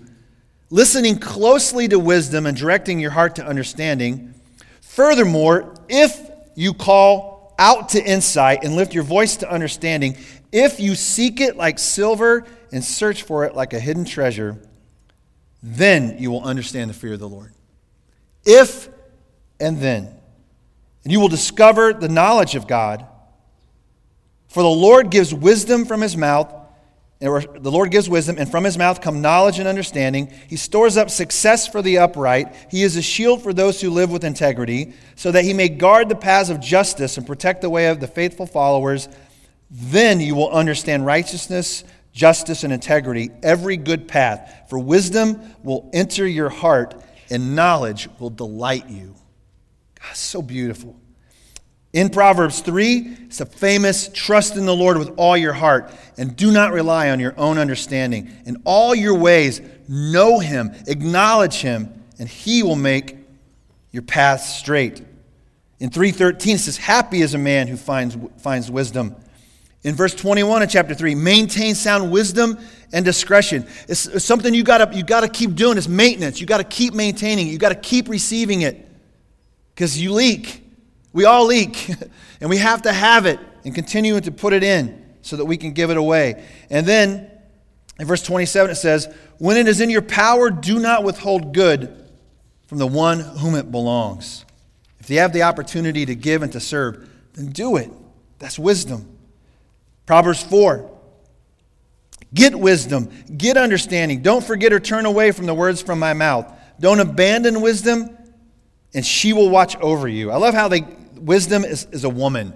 listening 0.69 1.17
closely 1.17 1.87
to 1.87 1.99
wisdom 1.99 2.45
and 2.45 2.57
directing 2.57 2.99
your 2.99 3.11
heart 3.11 3.35
to 3.35 3.45
understanding, 3.45 4.33
furthermore, 4.81 5.75
if 5.87 6.29
you 6.55 6.73
call 6.73 7.34
out 7.57 7.89
to 7.89 8.03
insight 8.03 8.63
and 8.63 8.75
lift 8.75 8.93
your 8.93 9.03
voice 9.03 9.37
to 9.37 9.51
understanding, 9.51 10.17
if 10.51 10.79
you 10.79 10.95
seek 10.95 11.41
it 11.41 11.55
like 11.55 11.79
silver 11.79 12.45
and 12.71 12.83
search 12.83 13.23
for 13.23 13.45
it 13.45 13.55
like 13.55 13.73
a 13.73 13.79
hidden 13.79 14.05
treasure, 14.05 14.57
then 15.61 16.17
you 16.19 16.31
will 16.31 16.43
understand 16.43 16.89
the 16.89 16.93
fear 16.93 17.13
of 17.13 17.19
the 17.19 17.29
Lord. 17.29 17.53
If 18.45 18.89
and 19.59 19.79
then. 19.79 20.13
And 21.03 21.11
you 21.11 21.19
will 21.19 21.27
discover 21.27 21.93
the 21.93 22.09
knowledge 22.09 22.55
of 22.55 22.67
God. 22.67 23.05
For 24.47 24.63
the 24.63 24.69
Lord 24.69 25.09
gives 25.09 25.33
wisdom 25.33 25.85
from 25.85 26.01
his 26.01 26.17
mouth 26.17 26.53
the 27.19 27.71
Lord 27.71 27.91
gives 27.91 28.09
wisdom, 28.09 28.37
and 28.37 28.49
from 28.49 28.65
his 28.65 28.77
mouth 28.77 29.01
come 29.01 29.21
knowledge 29.21 29.57
and 29.57 29.67
understanding. 29.67 30.31
He 30.47 30.57
stores 30.57 30.97
up 30.97 31.09
success 31.09 31.67
for 31.67 31.81
the 31.81 31.99
upright. 31.99 32.53
He 32.69 32.83
is 32.83 32.97
a 32.97 33.01
shield 33.01 33.41
for 33.41 33.53
those 33.53 33.79
who 33.79 33.89
live 33.89 34.11
with 34.11 34.23
integrity, 34.23 34.93
so 35.15 35.31
that 35.31 35.45
he 35.45 35.53
may 35.53 35.69
guard 35.69 36.09
the 36.09 36.15
paths 36.15 36.49
of 36.49 36.59
justice 36.59 37.17
and 37.17 37.25
protect 37.25 37.61
the 37.61 37.69
way 37.69 37.87
of 37.87 37.99
the 37.99 38.07
faithful 38.07 38.45
followers. 38.45 39.07
Then 39.71 40.19
you 40.19 40.35
will 40.35 40.51
understand 40.51 41.05
righteousness, 41.05 41.83
justice, 42.11 42.63
and 42.63 42.73
integrity, 42.73 43.31
every 43.41 43.77
good 43.77 44.07
path. 44.07 44.65
For 44.69 44.77
wisdom 44.77 45.55
will 45.63 45.89
enter 45.93 46.27
your 46.27 46.49
heart, 46.49 47.01
and 47.31 47.55
knowledge 47.55 48.09
will 48.19 48.29
delight 48.29 48.89
you. 48.89 49.15
God, 50.01 50.15
so 50.15 50.41
beautiful. 50.41 50.99
In 51.95 52.09
Proverbs 52.09 52.59
3, 52.59 53.19
it's 53.27 53.39
a 53.39 53.45
famous 53.45 54.09
trust 54.13 54.57
in 54.57 54.65
the 54.65 54.75
Lord 54.75 54.97
with 54.97 55.13
all 55.15 55.37
your 55.37 55.53
heart 55.53 55.89
and 56.17 56.35
do 56.35 56.51
not 56.51 56.73
rely 56.73 57.09
on 57.09 57.21
your 57.21 57.33
own 57.37 57.57
understanding. 57.57 58.29
In 58.45 58.61
all 58.65 58.93
your 58.93 59.17
ways, 59.17 59.61
know 59.87 60.39
him, 60.39 60.73
acknowledge 60.87 61.61
him, 61.61 62.03
and 62.19 62.27
he 62.27 62.63
will 62.63 62.75
make 62.75 63.15
your 63.91 64.03
paths 64.03 64.57
straight. 64.57 65.01
In 65.79 65.89
3:13 65.89 66.55
it 66.55 66.59
says 66.59 66.75
happy 66.75 67.21
is 67.21 67.33
a 67.33 67.37
man 67.37 67.69
who 67.69 67.77
finds 67.77 68.17
finds 68.39 68.69
wisdom. 68.69 69.15
In 69.83 69.95
verse 69.95 70.13
21 70.13 70.63
of 70.63 70.69
chapter 70.69 70.95
3, 70.95 71.15
maintain 71.15 71.75
sound 71.75 72.11
wisdom 72.11 72.59
and 72.91 73.05
discretion. 73.05 73.65
It's, 73.87 74.05
it's 74.07 74.25
something 74.25 74.53
you 74.53 74.65
got 74.65 74.79
to 74.79 74.97
you 74.97 75.05
got 75.05 75.21
to 75.21 75.29
keep 75.29 75.55
doing. 75.55 75.77
It's 75.77 75.87
maintenance. 75.87 76.41
You 76.41 76.45
got 76.45 76.57
to 76.57 76.65
keep 76.65 76.93
maintaining. 76.93 77.47
You 77.47 77.57
got 77.57 77.69
to 77.69 77.75
keep 77.75 78.09
receiving 78.09 78.63
it 78.63 78.85
because 79.73 79.97
you 79.97 80.11
leak. 80.11 80.63
We 81.15 81.23
all 81.23 81.45
leak, 81.45 81.89
and 82.41 82.49
we 82.49 82.57
have 82.57 82.81
to 82.81 82.91
have 82.91 83.25
it 83.25 83.39
and 83.63 83.73
continue 83.73 84.19
to 84.19 84.31
put 84.31 84.51
it 84.51 84.63
in 84.63 85.15
so 85.21 85.37
that 85.37 85.45
we 85.45 85.55
can 85.55 85.71
give 85.71 85.89
it 85.89 85.95
away. 85.95 86.43
And 86.69 86.85
then 86.85 87.31
in 87.97 88.05
verse 88.05 88.21
27, 88.21 88.71
it 88.71 88.75
says, 88.75 89.07
When 89.37 89.55
it 89.55 89.69
is 89.69 89.79
in 89.79 89.89
your 89.89 90.01
power, 90.01 90.49
do 90.49 90.77
not 90.77 91.05
withhold 91.05 91.53
good 91.53 92.11
from 92.67 92.79
the 92.79 92.85
one 92.85 93.21
whom 93.21 93.55
it 93.55 93.71
belongs. 93.71 94.43
If 94.99 95.09
you 95.09 95.19
have 95.19 95.31
the 95.31 95.43
opportunity 95.43 96.05
to 96.05 96.15
give 96.15 96.43
and 96.43 96.51
to 96.51 96.59
serve, 96.59 97.09
then 97.33 97.47
do 97.47 97.77
it. 97.77 97.89
That's 98.39 98.59
wisdom. 98.59 99.17
Proverbs 100.05 100.43
4. 100.43 100.91
Get 102.33 102.59
wisdom, 102.59 103.09
get 103.37 103.55
understanding. 103.55 104.21
Don't 104.21 104.43
forget 104.43 104.73
or 104.73 104.81
turn 104.81 105.05
away 105.05 105.31
from 105.31 105.45
the 105.45 105.53
words 105.53 105.81
from 105.81 105.99
my 105.99 106.11
mouth. 106.11 106.51
Don't 106.77 106.99
abandon 106.99 107.61
wisdom 107.61 108.17
and 108.93 109.05
she 109.05 109.33
will 109.33 109.49
watch 109.49 109.75
over 109.77 110.07
you. 110.07 110.31
I 110.31 110.37
love 110.37 110.53
how 110.53 110.69
they, 110.69 110.85
wisdom 111.25 111.65
is, 111.65 111.87
is 111.91 112.03
a 112.03 112.09
woman. 112.09 112.53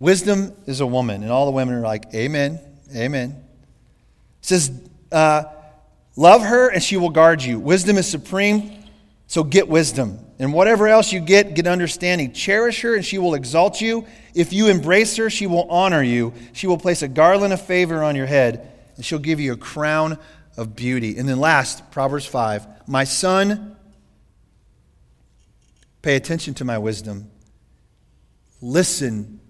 wisdom 0.00 0.54
is 0.66 0.80
a 0.80 0.86
woman. 0.86 1.22
And 1.22 1.30
all 1.30 1.46
the 1.46 1.52
women 1.52 1.74
are 1.74 1.80
like, 1.80 2.06
Amen, 2.14 2.58
Amen. 2.94 3.30
It 4.40 4.46
says, 4.46 4.72
uh, 5.12 5.44
Love 6.16 6.42
her 6.42 6.70
and 6.70 6.82
she 6.82 6.96
will 6.96 7.10
guard 7.10 7.42
you. 7.42 7.60
Wisdom 7.60 7.98
is 7.98 8.08
supreme, 8.08 8.84
so 9.26 9.44
get 9.44 9.68
wisdom. 9.68 10.18
And 10.38 10.52
whatever 10.52 10.88
else 10.88 11.12
you 11.12 11.20
get, 11.20 11.54
get 11.54 11.66
understanding. 11.66 12.32
Cherish 12.32 12.80
her 12.82 12.94
and 12.94 13.04
she 13.04 13.18
will 13.18 13.34
exalt 13.34 13.80
you. 13.80 14.06
If 14.34 14.52
you 14.52 14.68
embrace 14.68 15.16
her, 15.16 15.28
she 15.28 15.46
will 15.46 15.70
honor 15.70 16.02
you. 16.02 16.32
She 16.52 16.66
will 16.66 16.78
place 16.78 17.02
a 17.02 17.08
garland 17.08 17.52
of 17.52 17.60
favor 17.60 18.02
on 18.02 18.16
your 18.16 18.26
head, 18.26 18.70
and 18.96 19.04
she'll 19.04 19.18
give 19.18 19.40
you 19.40 19.52
a 19.52 19.56
crown 19.56 20.18
of 20.56 20.74
beauty. 20.74 21.18
And 21.18 21.28
then 21.28 21.38
last, 21.38 21.90
Proverbs 21.90 22.26
5 22.26 22.66
My 22.86 23.04
son, 23.04 23.75
pay 26.06 26.14
attention 26.14 26.54
to 26.54 26.64
my 26.64 26.78
wisdom. 26.78 27.28
Listen 28.60 29.40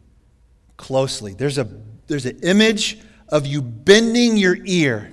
closely. 0.78 1.34
There's, 1.34 1.58
a, 1.58 1.68
there's 2.06 2.24
an 2.24 2.40
image 2.44 2.98
of 3.28 3.44
you 3.44 3.60
bending 3.60 4.38
your 4.38 4.56
ear. 4.64 5.12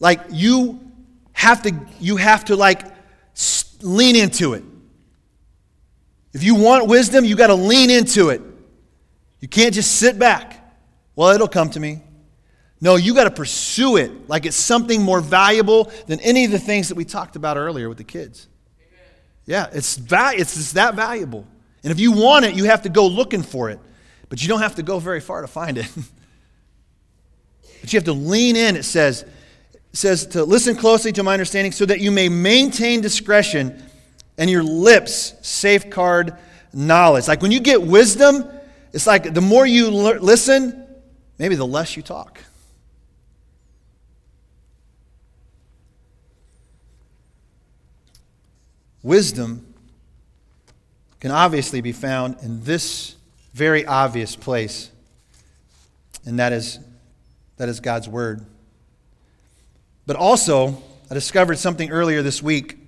Like 0.00 0.20
you 0.30 0.80
have 1.34 1.62
to, 1.64 1.78
you 2.00 2.16
have 2.16 2.46
to 2.46 2.56
like 2.56 2.84
lean 3.82 4.16
into 4.16 4.54
it. 4.54 4.64
If 6.32 6.42
you 6.42 6.54
want 6.54 6.86
wisdom, 6.86 7.26
you 7.26 7.36
got 7.36 7.48
to 7.48 7.54
lean 7.54 7.90
into 7.90 8.30
it. 8.30 8.40
You 9.40 9.48
can't 9.48 9.74
just 9.74 9.96
sit 9.96 10.18
back. 10.18 10.74
Well, 11.16 11.32
it'll 11.32 11.48
come 11.48 11.68
to 11.68 11.80
me. 11.80 12.00
No, 12.80 12.96
you 12.96 13.12
got 13.12 13.24
to 13.24 13.30
pursue 13.30 13.98
it 13.98 14.26
like 14.26 14.46
it's 14.46 14.56
something 14.56 15.02
more 15.02 15.20
valuable 15.20 15.92
than 16.06 16.18
any 16.20 16.46
of 16.46 16.50
the 16.50 16.58
things 16.58 16.88
that 16.88 16.94
we 16.94 17.04
talked 17.04 17.36
about 17.36 17.58
earlier 17.58 17.90
with 17.90 17.98
the 17.98 18.04
kids. 18.04 18.48
Yeah, 19.46 19.68
it's, 19.72 19.96
va- 19.96 20.32
it's, 20.34 20.56
it's 20.56 20.72
that 20.72 20.94
valuable. 20.94 21.46
And 21.82 21.92
if 21.92 22.00
you 22.00 22.12
want 22.12 22.44
it, 22.44 22.54
you 22.54 22.64
have 22.64 22.82
to 22.82 22.88
go 22.88 23.06
looking 23.06 23.42
for 23.42 23.70
it. 23.70 23.78
But 24.28 24.42
you 24.42 24.48
don't 24.48 24.60
have 24.60 24.74
to 24.74 24.82
go 24.82 24.98
very 24.98 25.20
far 25.20 25.40
to 25.42 25.46
find 25.46 25.78
it. 25.78 25.86
but 27.80 27.92
you 27.92 27.96
have 27.96 28.04
to 28.04 28.12
lean 28.12 28.56
in, 28.56 28.76
it 28.76 28.82
says. 28.82 29.22
It 29.22 29.96
says 29.96 30.26
to 30.28 30.44
listen 30.44 30.76
closely 30.76 31.12
to 31.12 31.22
my 31.22 31.32
understanding 31.32 31.72
so 31.72 31.86
that 31.86 32.00
you 32.00 32.10
may 32.10 32.28
maintain 32.28 33.00
discretion 33.00 33.82
and 34.36 34.50
your 34.50 34.64
lips 34.64 35.34
safeguard 35.42 36.36
knowledge. 36.72 37.28
Like 37.28 37.40
when 37.40 37.52
you 37.52 37.60
get 37.60 37.80
wisdom, 37.80 38.50
it's 38.92 39.06
like 39.06 39.32
the 39.32 39.40
more 39.40 39.64
you 39.64 39.88
listen, 39.90 40.86
maybe 41.38 41.54
the 41.54 41.66
less 41.66 41.96
you 41.96 42.02
talk. 42.02 42.42
Wisdom 49.06 49.72
can 51.20 51.30
obviously 51.30 51.80
be 51.80 51.92
found 51.92 52.38
in 52.42 52.64
this 52.64 53.14
very 53.54 53.86
obvious 53.86 54.34
place, 54.34 54.90
and 56.24 56.40
that 56.40 56.52
is, 56.52 56.80
that 57.56 57.68
is 57.68 57.78
God's 57.78 58.08
Word. 58.08 58.44
But 60.06 60.16
also, 60.16 60.82
I 61.08 61.14
discovered 61.14 61.56
something 61.56 61.92
earlier 61.92 62.20
this 62.20 62.42
week, 62.42 62.78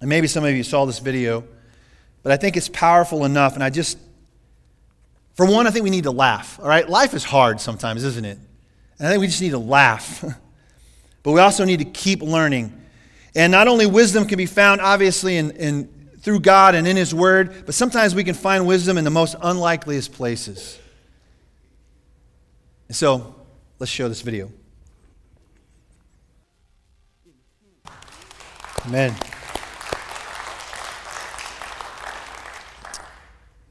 and 0.00 0.08
maybe 0.08 0.28
some 0.28 0.44
of 0.44 0.54
you 0.54 0.62
saw 0.62 0.84
this 0.84 1.00
video, 1.00 1.42
but 2.22 2.30
I 2.30 2.36
think 2.36 2.56
it's 2.56 2.68
powerful 2.68 3.24
enough, 3.24 3.54
and 3.54 3.64
I 3.64 3.70
just, 3.70 3.98
for 5.34 5.44
one, 5.44 5.66
I 5.66 5.70
think 5.70 5.82
we 5.82 5.90
need 5.90 6.04
to 6.04 6.12
laugh, 6.12 6.60
all 6.62 6.68
right? 6.68 6.88
Life 6.88 7.14
is 7.14 7.24
hard 7.24 7.60
sometimes, 7.60 8.04
isn't 8.04 8.24
it? 8.24 8.38
And 9.00 9.08
I 9.08 9.10
think 9.10 9.22
we 9.22 9.26
just 9.26 9.42
need 9.42 9.50
to 9.50 9.58
laugh. 9.58 10.24
but 11.24 11.32
we 11.32 11.40
also 11.40 11.64
need 11.64 11.80
to 11.80 11.84
keep 11.84 12.22
learning 12.22 12.79
and 13.34 13.52
not 13.52 13.68
only 13.68 13.86
wisdom 13.86 14.26
can 14.26 14.36
be 14.36 14.46
found, 14.46 14.80
obviously, 14.80 15.36
in, 15.36 15.50
in, 15.52 16.10
through 16.20 16.40
God 16.40 16.74
and 16.74 16.86
in 16.86 16.96
His 16.96 17.14
Word, 17.14 17.64
but 17.66 17.74
sometimes 17.74 18.14
we 18.14 18.24
can 18.24 18.34
find 18.34 18.66
wisdom 18.66 18.98
in 18.98 19.04
the 19.04 19.10
most 19.10 19.36
unlikeliest 19.40 20.12
places. 20.12 20.78
And 22.88 22.96
so, 22.96 23.36
let's 23.78 23.90
show 23.90 24.08
this 24.08 24.22
video. 24.22 24.50
Amen. 28.86 29.14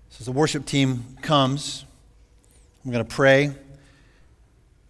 So, 0.10 0.20
as 0.20 0.26
the 0.26 0.32
worship 0.32 0.66
team 0.66 1.18
comes, 1.22 1.84
I'm 2.86 2.92
going 2.92 3.06
to 3.06 3.16
pray. 3.16 3.46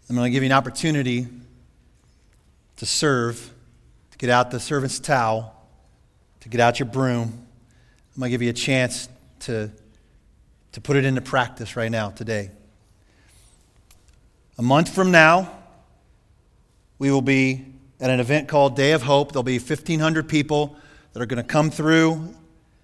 I'm 0.09 0.15
going 0.15 0.25
to 0.25 0.31
give 0.31 0.43
you 0.43 0.47
an 0.47 0.53
opportunity 0.53 1.27
to 2.77 2.85
serve 2.85 3.53
get 4.19 4.29
out 4.29 4.51
the 4.51 4.59
servant's 4.59 4.99
towel, 4.99 5.55
to 6.41 6.49
get 6.49 6.59
out 6.59 6.77
your 6.77 6.87
broom. 6.87 7.47
I'm 8.13 8.19
going 8.19 8.29
to 8.29 8.31
give 8.31 8.41
you 8.41 8.49
a 8.49 8.53
chance 8.53 9.09
to, 9.41 9.71
to 10.73 10.81
put 10.81 10.97
it 10.97 11.05
into 11.05 11.21
practice 11.21 11.75
right 11.75 11.89
now, 11.89 12.09
today. 12.11 12.51
A 14.57 14.61
month 14.61 14.93
from 14.93 15.09
now, 15.09 15.49
we 16.99 17.09
will 17.11 17.21
be 17.21 17.65
at 18.01 18.09
an 18.09 18.19
event 18.19 18.49
called 18.49 18.75
Day 18.75 18.91
of 18.91 19.01
Hope. 19.01 19.31
There'll 19.31 19.41
be 19.41 19.57
1,500 19.57 20.27
people 20.27 20.75
that 21.13 21.21
are 21.21 21.25
going 21.25 21.41
to 21.41 21.49
come 21.49 21.71
through 21.71 22.35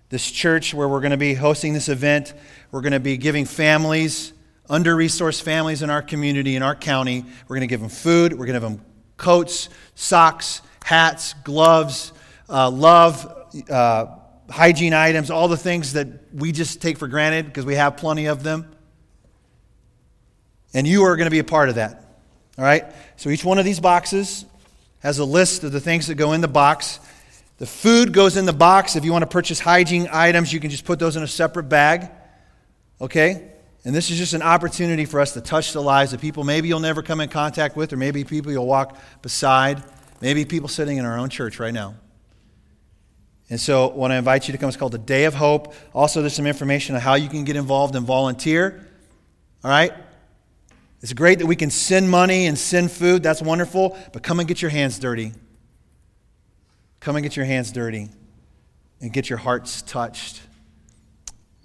this 0.09 0.31
church 0.31 0.73
where 0.73 0.87
we're 0.87 1.01
going 1.01 1.11
to 1.11 1.17
be 1.17 1.33
hosting 1.33 1.73
this 1.73 1.89
event. 1.89 2.33
We're 2.71 2.81
going 2.81 2.93
to 2.93 2.99
be 3.01 3.17
giving 3.17 3.43
families, 3.43 4.31
under 4.69 4.95
resourced 4.95 5.41
families 5.41 5.81
in 5.81 5.89
our 5.89 6.01
community, 6.01 6.55
in 6.55 6.63
our 6.63 6.75
county, 6.75 7.25
we're 7.47 7.57
going 7.57 7.67
to 7.67 7.71
give 7.71 7.81
them 7.81 7.89
food, 7.89 8.31
we're 8.31 8.45
going 8.45 8.59
to 8.59 8.61
give 8.61 8.77
them 8.77 8.85
coats, 9.17 9.67
socks, 9.95 10.61
hats, 10.85 11.33
gloves, 11.43 12.13
uh, 12.47 12.69
love, 12.69 13.25
uh, 13.71 14.05
hygiene 14.51 14.93
items, 14.93 15.31
all 15.31 15.47
the 15.47 15.57
things 15.57 15.93
that 15.93 16.07
we 16.31 16.51
just 16.51 16.79
take 16.79 16.99
for 16.99 17.07
granted 17.07 17.47
because 17.47 17.65
we 17.65 17.73
have 17.73 17.97
plenty 17.97 18.27
of 18.27 18.43
them. 18.43 18.71
And 20.75 20.85
you 20.85 21.05
are 21.05 21.15
going 21.15 21.25
to 21.25 21.31
be 21.31 21.39
a 21.39 21.43
part 21.43 21.69
of 21.69 21.75
that. 21.75 22.05
All 22.59 22.63
right? 22.63 22.85
So 23.15 23.31
each 23.31 23.43
one 23.43 23.57
of 23.57 23.65
these 23.65 23.79
boxes 23.79 24.45
has 24.99 25.17
a 25.17 25.25
list 25.25 25.63
of 25.63 25.71
the 25.71 25.79
things 25.79 26.05
that 26.05 26.15
go 26.15 26.33
in 26.33 26.41
the 26.41 26.47
box. 26.47 26.99
The 27.57 27.65
food 27.65 28.13
goes 28.13 28.37
in 28.37 28.45
the 28.45 28.53
box. 28.53 28.95
If 28.95 29.05
you 29.05 29.11
want 29.11 29.23
to 29.23 29.27
purchase 29.27 29.59
hygiene 29.59 30.07
items, 30.11 30.53
you 30.53 30.59
can 30.59 30.69
just 30.69 30.85
put 30.85 30.99
those 30.99 31.15
in 31.15 31.23
a 31.23 31.27
separate 31.27 31.67
bag. 31.67 32.11
Okay? 33.01 33.53
And 33.83 33.95
this 33.95 34.11
is 34.11 34.19
just 34.19 34.35
an 34.35 34.43
opportunity 34.43 35.05
for 35.05 35.19
us 35.19 35.33
to 35.33 35.41
touch 35.41 35.73
the 35.73 35.81
lives 35.81 36.13
of 36.13 36.21
people 36.21 36.43
maybe 36.43 36.67
you'll 36.67 36.79
never 36.79 37.01
come 37.01 37.21
in 37.21 37.29
contact 37.29 37.75
with, 37.75 37.91
or 37.91 37.97
maybe 37.97 38.23
people 38.23 38.51
you'll 38.51 38.67
walk 38.67 38.99
beside. 39.23 39.81
Maybe 40.21 40.45
people 40.45 40.69
sitting 40.69 40.97
in 40.97 41.05
our 41.05 41.17
own 41.17 41.29
church 41.29 41.59
right 41.59 41.73
now. 41.73 41.95
And 43.49 43.59
so, 43.59 43.89
what 43.89 44.11
I 44.11 44.17
invite 44.17 44.47
you 44.47 44.53
to 44.53 44.57
come. 44.57 44.69
It's 44.69 44.77
called 44.77 44.93
the 44.93 44.97
Day 44.97 45.25
of 45.25 45.35
Hope. 45.35 45.73
Also, 45.93 46.21
there's 46.21 46.33
some 46.33 46.47
information 46.47 46.95
on 46.95 47.01
how 47.01 47.13
you 47.13 47.29
can 47.29 47.43
get 47.43 47.55
involved 47.55 47.95
and 47.95 48.05
volunteer. 48.05 48.87
All 49.63 49.69
right? 49.69 49.93
It's 51.01 51.13
great 51.13 51.39
that 51.39 51.45
we 51.45 51.55
can 51.55 51.69
send 51.69 52.09
money 52.09 52.47
and 52.47 52.57
send 52.57 52.91
food. 52.91 53.21
That's 53.21 53.41
wonderful. 53.41 53.97
But 54.13 54.23
come 54.23 54.39
and 54.39 54.47
get 54.47 54.61
your 54.61 54.71
hands 54.71 54.97
dirty. 54.97 55.33
Come 56.99 57.15
and 57.15 57.23
get 57.23 57.35
your 57.35 57.45
hands 57.45 57.71
dirty 57.71 58.09
and 58.99 59.13
get 59.13 59.29
your 59.29 59.37
hearts 59.37 59.83
touched. 59.83 60.41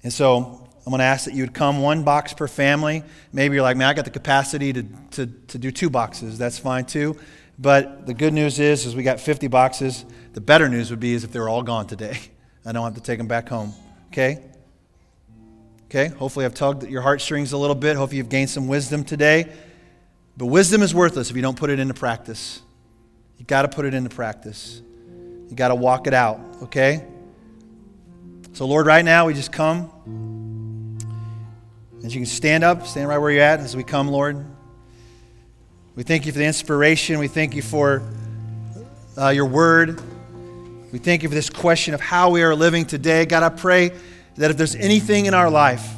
And 0.02 0.12
so, 0.12 0.68
I'm 0.84 0.90
going 0.90 0.98
to 0.98 1.04
ask 1.04 1.26
that 1.26 1.34
you 1.34 1.42
would 1.42 1.54
come 1.54 1.80
one 1.80 2.04
box 2.04 2.34
per 2.34 2.48
family. 2.48 3.04
Maybe 3.32 3.54
you're 3.54 3.62
like, 3.62 3.76
man, 3.76 3.88
I 3.88 3.94
got 3.94 4.04
the 4.04 4.10
capacity 4.10 4.72
to, 4.72 4.82
to, 5.12 5.26
to 5.26 5.58
do 5.58 5.70
two 5.70 5.88
boxes. 5.88 6.36
That's 6.36 6.58
fine 6.58 6.84
too. 6.84 7.18
But 7.60 8.06
the 8.06 8.14
good 8.14 8.32
news 8.32 8.58
is, 8.58 8.86
is 8.86 8.96
we 8.96 9.02
got 9.02 9.20
50 9.20 9.48
boxes. 9.48 10.06
The 10.32 10.40
better 10.40 10.66
news 10.66 10.88
would 10.90 10.98
be 10.98 11.12
is 11.12 11.24
if 11.24 11.30
they're 11.30 11.48
all 11.48 11.62
gone 11.62 11.86
today. 11.86 12.18
I 12.64 12.72
don't 12.72 12.84
have 12.84 12.94
to 12.94 13.02
take 13.02 13.18
them 13.18 13.26
back 13.26 13.50
home. 13.50 13.74
Okay? 14.08 14.42
Okay? 15.84 16.08
Hopefully 16.08 16.46
I've 16.46 16.54
tugged 16.54 16.84
at 16.84 16.90
your 16.90 17.02
heartstrings 17.02 17.52
a 17.52 17.58
little 17.58 17.74
bit. 17.74 17.96
Hopefully 17.96 18.16
you've 18.16 18.30
gained 18.30 18.48
some 18.48 18.66
wisdom 18.66 19.04
today. 19.04 19.52
But 20.38 20.46
wisdom 20.46 20.82
is 20.82 20.94
worthless 20.94 21.28
if 21.28 21.36
you 21.36 21.42
don't 21.42 21.58
put 21.58 21.68
it 21.68 21.78
into 21.78 21.92
practice. 21.92 22.62
You 23.36 23.44
got 23.44 23.62
to 23.62 23.68
put 23.68 23.84
it 23.84 23.92
into 23.92 24.08
practice. 24.08 24.80
You 25.50 25.54
got 25.54 25.68
to 25.68 25.74
walk 25.74 26.06
it 26.06 26.14
out, 26.14 26.40
okay? 26.62 27.04
So 28.54 28.66
Lord, 28.66 28.86
right 28.86 29.04
now 29.04 29.26
we 29.26 29.34
just 29.34 29.52
come. 29.52 30.98
As 32.02 32.14
you 32.14 32.20
can 32.20 32.26
stand 32.26 32.64
up, 32.64 32.86
stand 32.86 33.08
right 33.08 33.18
where 33.18 33.30
you're 33.30 33.42
at 33.42 33.60
as 33.60 33.76
we 33.76 33.84
come, 33.84 34.08
Lord. 34.08 34.46
We 35.96 36.04
thank 36.04 36.24
you 36.24 36.32
for 36.32 36.38
the 36.38 36.44
inspiration. 36.44 37.18
We 37.18 37.26
thank 37.26 37.54
you 37.54 37.62
for 37.62 38.02
uh, 39.18 39.30
your 39.30 39.46
word. 39.46 40.00
We 40.92 41.00
thank 41.00 41.24
you 41.24 41.28
for 41.28 41.34
this 41.34 41.50
question 41.50 41.94
of 41.94 42.00
how 42.00 42.30
we 42.30 42.42
are 42.42 42.54
living 42.54 42.84
today. 42.84 43.26
God, 43.26 43.42
I 43.42 43.48
pray 43.48 43.90
that 44.36 44.52
if 44.52 44.56
there's 44.56 44.76
anything 44.76 45.26
in 45.26 45.34
our 45.34 45.50
life 45.50 45.88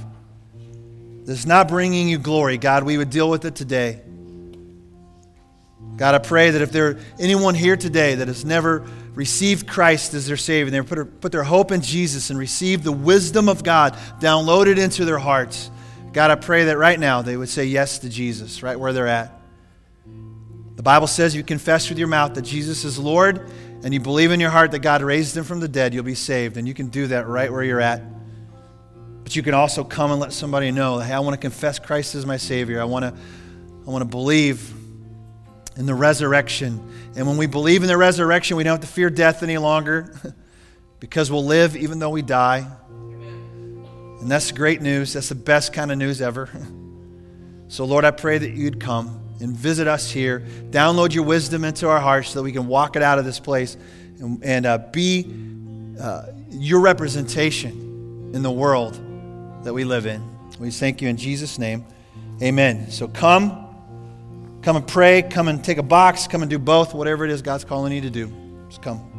that's 1.24 1.44
not 1.44 1.68
bringing 1.68 2.08
you 2.08 2.18
glory, 2.18 2.56
God, 2.56 2.84
we 2.84 2.96
would 2.96 3.10
deal 3.10 3.28
with 3.28 3.44
it 3.44 3.54
today. 3.54 4.00
God, 5.98 6.14
I 6.14 6.18
pray 6.18 6.50
that 6.50 6.62
if 6.62 6.72
there 6.72 6.98
anyone 7.18 7.54
here 7.54 7.76
today 7.76 8.14
that 8.14 8.28
has 8.28 8.46
never 8.46 8.86
received 9.14 9.68
Christ 9.68 10.14
as 10.14 10.26
their 10.26 10.38
Savior, 10.38 10.70
they 10.70 10.80
put, 10.80 11.20
put 11.20 11.32
their 11.32 11.44
hope 11.44 11.70
in 11.70 11.82
Jesus 11.82 12.30
and 12.30 12.38
received 12.38 12.82
the 12.82 12.92
wisdom 12.92 13.46
of 13.46 13.62
God 13.62 13.92
downloaded 14.20 14.78
into 14.78 15.04
their 15.04 15.18
hearts, 15.18 15.70
God, 16.14 16.30
I 16.30 16.36
pray 16.36 16.64
that 16.64 16.78
right 16.78 16.98
now 16.98 17.20
they 17.20 17.36
would 17.36 17.50
say 17.50 17.66
yes 17.66 17.98
to 18.00 18.08
Jesus 18.08 18.62
right 18.62 18.80
where 18.80 18.94
they're 18.94 19.06
at. 19.06 19.41
The 20.82 20.86
Bible 20.86 21.06
says 21.06 21.32
you 21.36 21.44
confess 21.44 21.88
with 21.88 21.96
your 21.96 22.08
mouth 22.08 22.34
that 22.34 22.42
Jesus 22.42 22.84
is 22.84 22.98
Lord 22.98 23.48
and 23.84 23.94
you 23.94 24.00
believe 24.00 24.32
in 24.32 24.40
your 24.40 24.50
heart 24.50 24.72
that 24.72 24.80
God 24.80 25.00
raised 25.00 25.36
him 25.36 25.44
from 25.44 25.60
the 25.60 25.68
dead, 25.68 25.94
you'll 25.94 26.02
be 26.02 26.16
saved. 26.16 26.56
And 26.56 26.66
you 26.66 26.74
can 26.74 26.88
do 26.88 27.06
that 27.06 27.28
right 27.28 27.52
where 27.52 27.62
you're 27.62 27.80
at. 27.80 28.02
But 29.22 29.36
you 29.36 29.44
can 29.44 29.54
also 29.54 29.84
come 29.84 30.10
and 30.10 30.18
let 30.18 30.32
somebody 30.32 30.72
know, 30.72 30.98
hey, 30.98 31.12
I 31.12 31.20
want 31.20 31.34
to 31.34 31.40
confess 31.40 31.78
Christ 31.78 32.16
as 32.16 32.26
my 32.26 32.36
Savior. 32.36 32.80
I 32.80 32.84
want 32.84 33.04
to, 33.04 33.14
I 33.86 33.90
want 33.90 34.02
to 34.02 34.08
believe 34.08 34.74
in 35.76 35.86
the 35.86 35.94
resurrection. 35.94 37.12
And 37.14 37.28
when 37.28 37.36
we 37.36 37.46
believe 37.46 37.82
in 37.82 37.86
the 37.86 37.96
resurrection, 37.96 38.56
we 38.56 38.64
don't 38.64 38.72
have 38.72 38.80
to 38.80 38.92
fear 38.92 39.08
death 39.08 39.44
any 39.44 39.58
longer 39.58 40.12
because 40.98 41.30
we'll 41.30 41.46
live 41.46 41.76
even 41.76 42.00
though 42.00 42.10
we 42.10 42.22
die. 42.22 42.66
And 42.88 44.28
that's 44.28 44.50
great 44.50 44.82
news. 44.82 45.12
That's 45.12 45.28
the 45.28 45.36
best 45.36 45.72
kind 45.72 45.92
of 45.92 45.98
news 45.98 46.20
ever. 46.20 46.50
So, 47.68 47.86
Lord, 47.86 48.04
I 48.04 48.10
pray 48.10 48.36
that 48.36 48.50
you'd 48.50 48.80
come 48.80 49.21
and 49.42 49.56
visit 49.56 49.86
us 49.86 50.10
here. 50.10 50.40
Download 50.70 51.12
your 51.12 51.24
wisdom 51.24 51.64
into 51.64 51.88
our 51.88 52.00
hearts 52.00 52.30
so 52.30 52.38
that 52.38 52.44
we 52.44 52.52
can 52.52 52.66
walk 52.66 52.96
it 52.96 53.02
out 53.02 53.18
of 53.18 53.24
this 53.24 53.40
place 53.40 53.76
and, 54.18 54.42
and 54.42 54.66
uh, 54.66 54.78
be 54.78 55.34
uh, 56.00 56.26
your 56.50 56.80
representation 56.80 58.30
in 58.34 58.42
the 58.42 58.50
world 58.50 58.94
that 59.64 59.72
we 59.72 59.84
live 59.84 60.06
in. 60.06 60.22
We 60.58 60.70
thank 60.70 61.02
you 61.02 61.08
in 61.08 61.16
Jesus' 61.16 61.58
name. 61.58 61.84
Amen. 62.40 62.90
So 62.90 63.08
come, 63.08 63.66
come 64.62 64.76
and 64.76 64.86
pray, 64.86 65.22
come 65.22 65.48
and 65.48 65.62
take 65.64 65.78
a 65.78 65.82
box, 65.82 66.26
come 66.26 66.42
and 66.42 66.50
do 66.50 66.58
both, 66.58 66.94
whatever 66.94 67.24
it 67.24 67.30
is 67.30 67.42
God's 67.42 67.64
calling 67.64 67.92
you 67.92 68.00
to 68.02 68.10
do. 68.10 68.32
Just 68.68 68.82
come. 68.82 69.11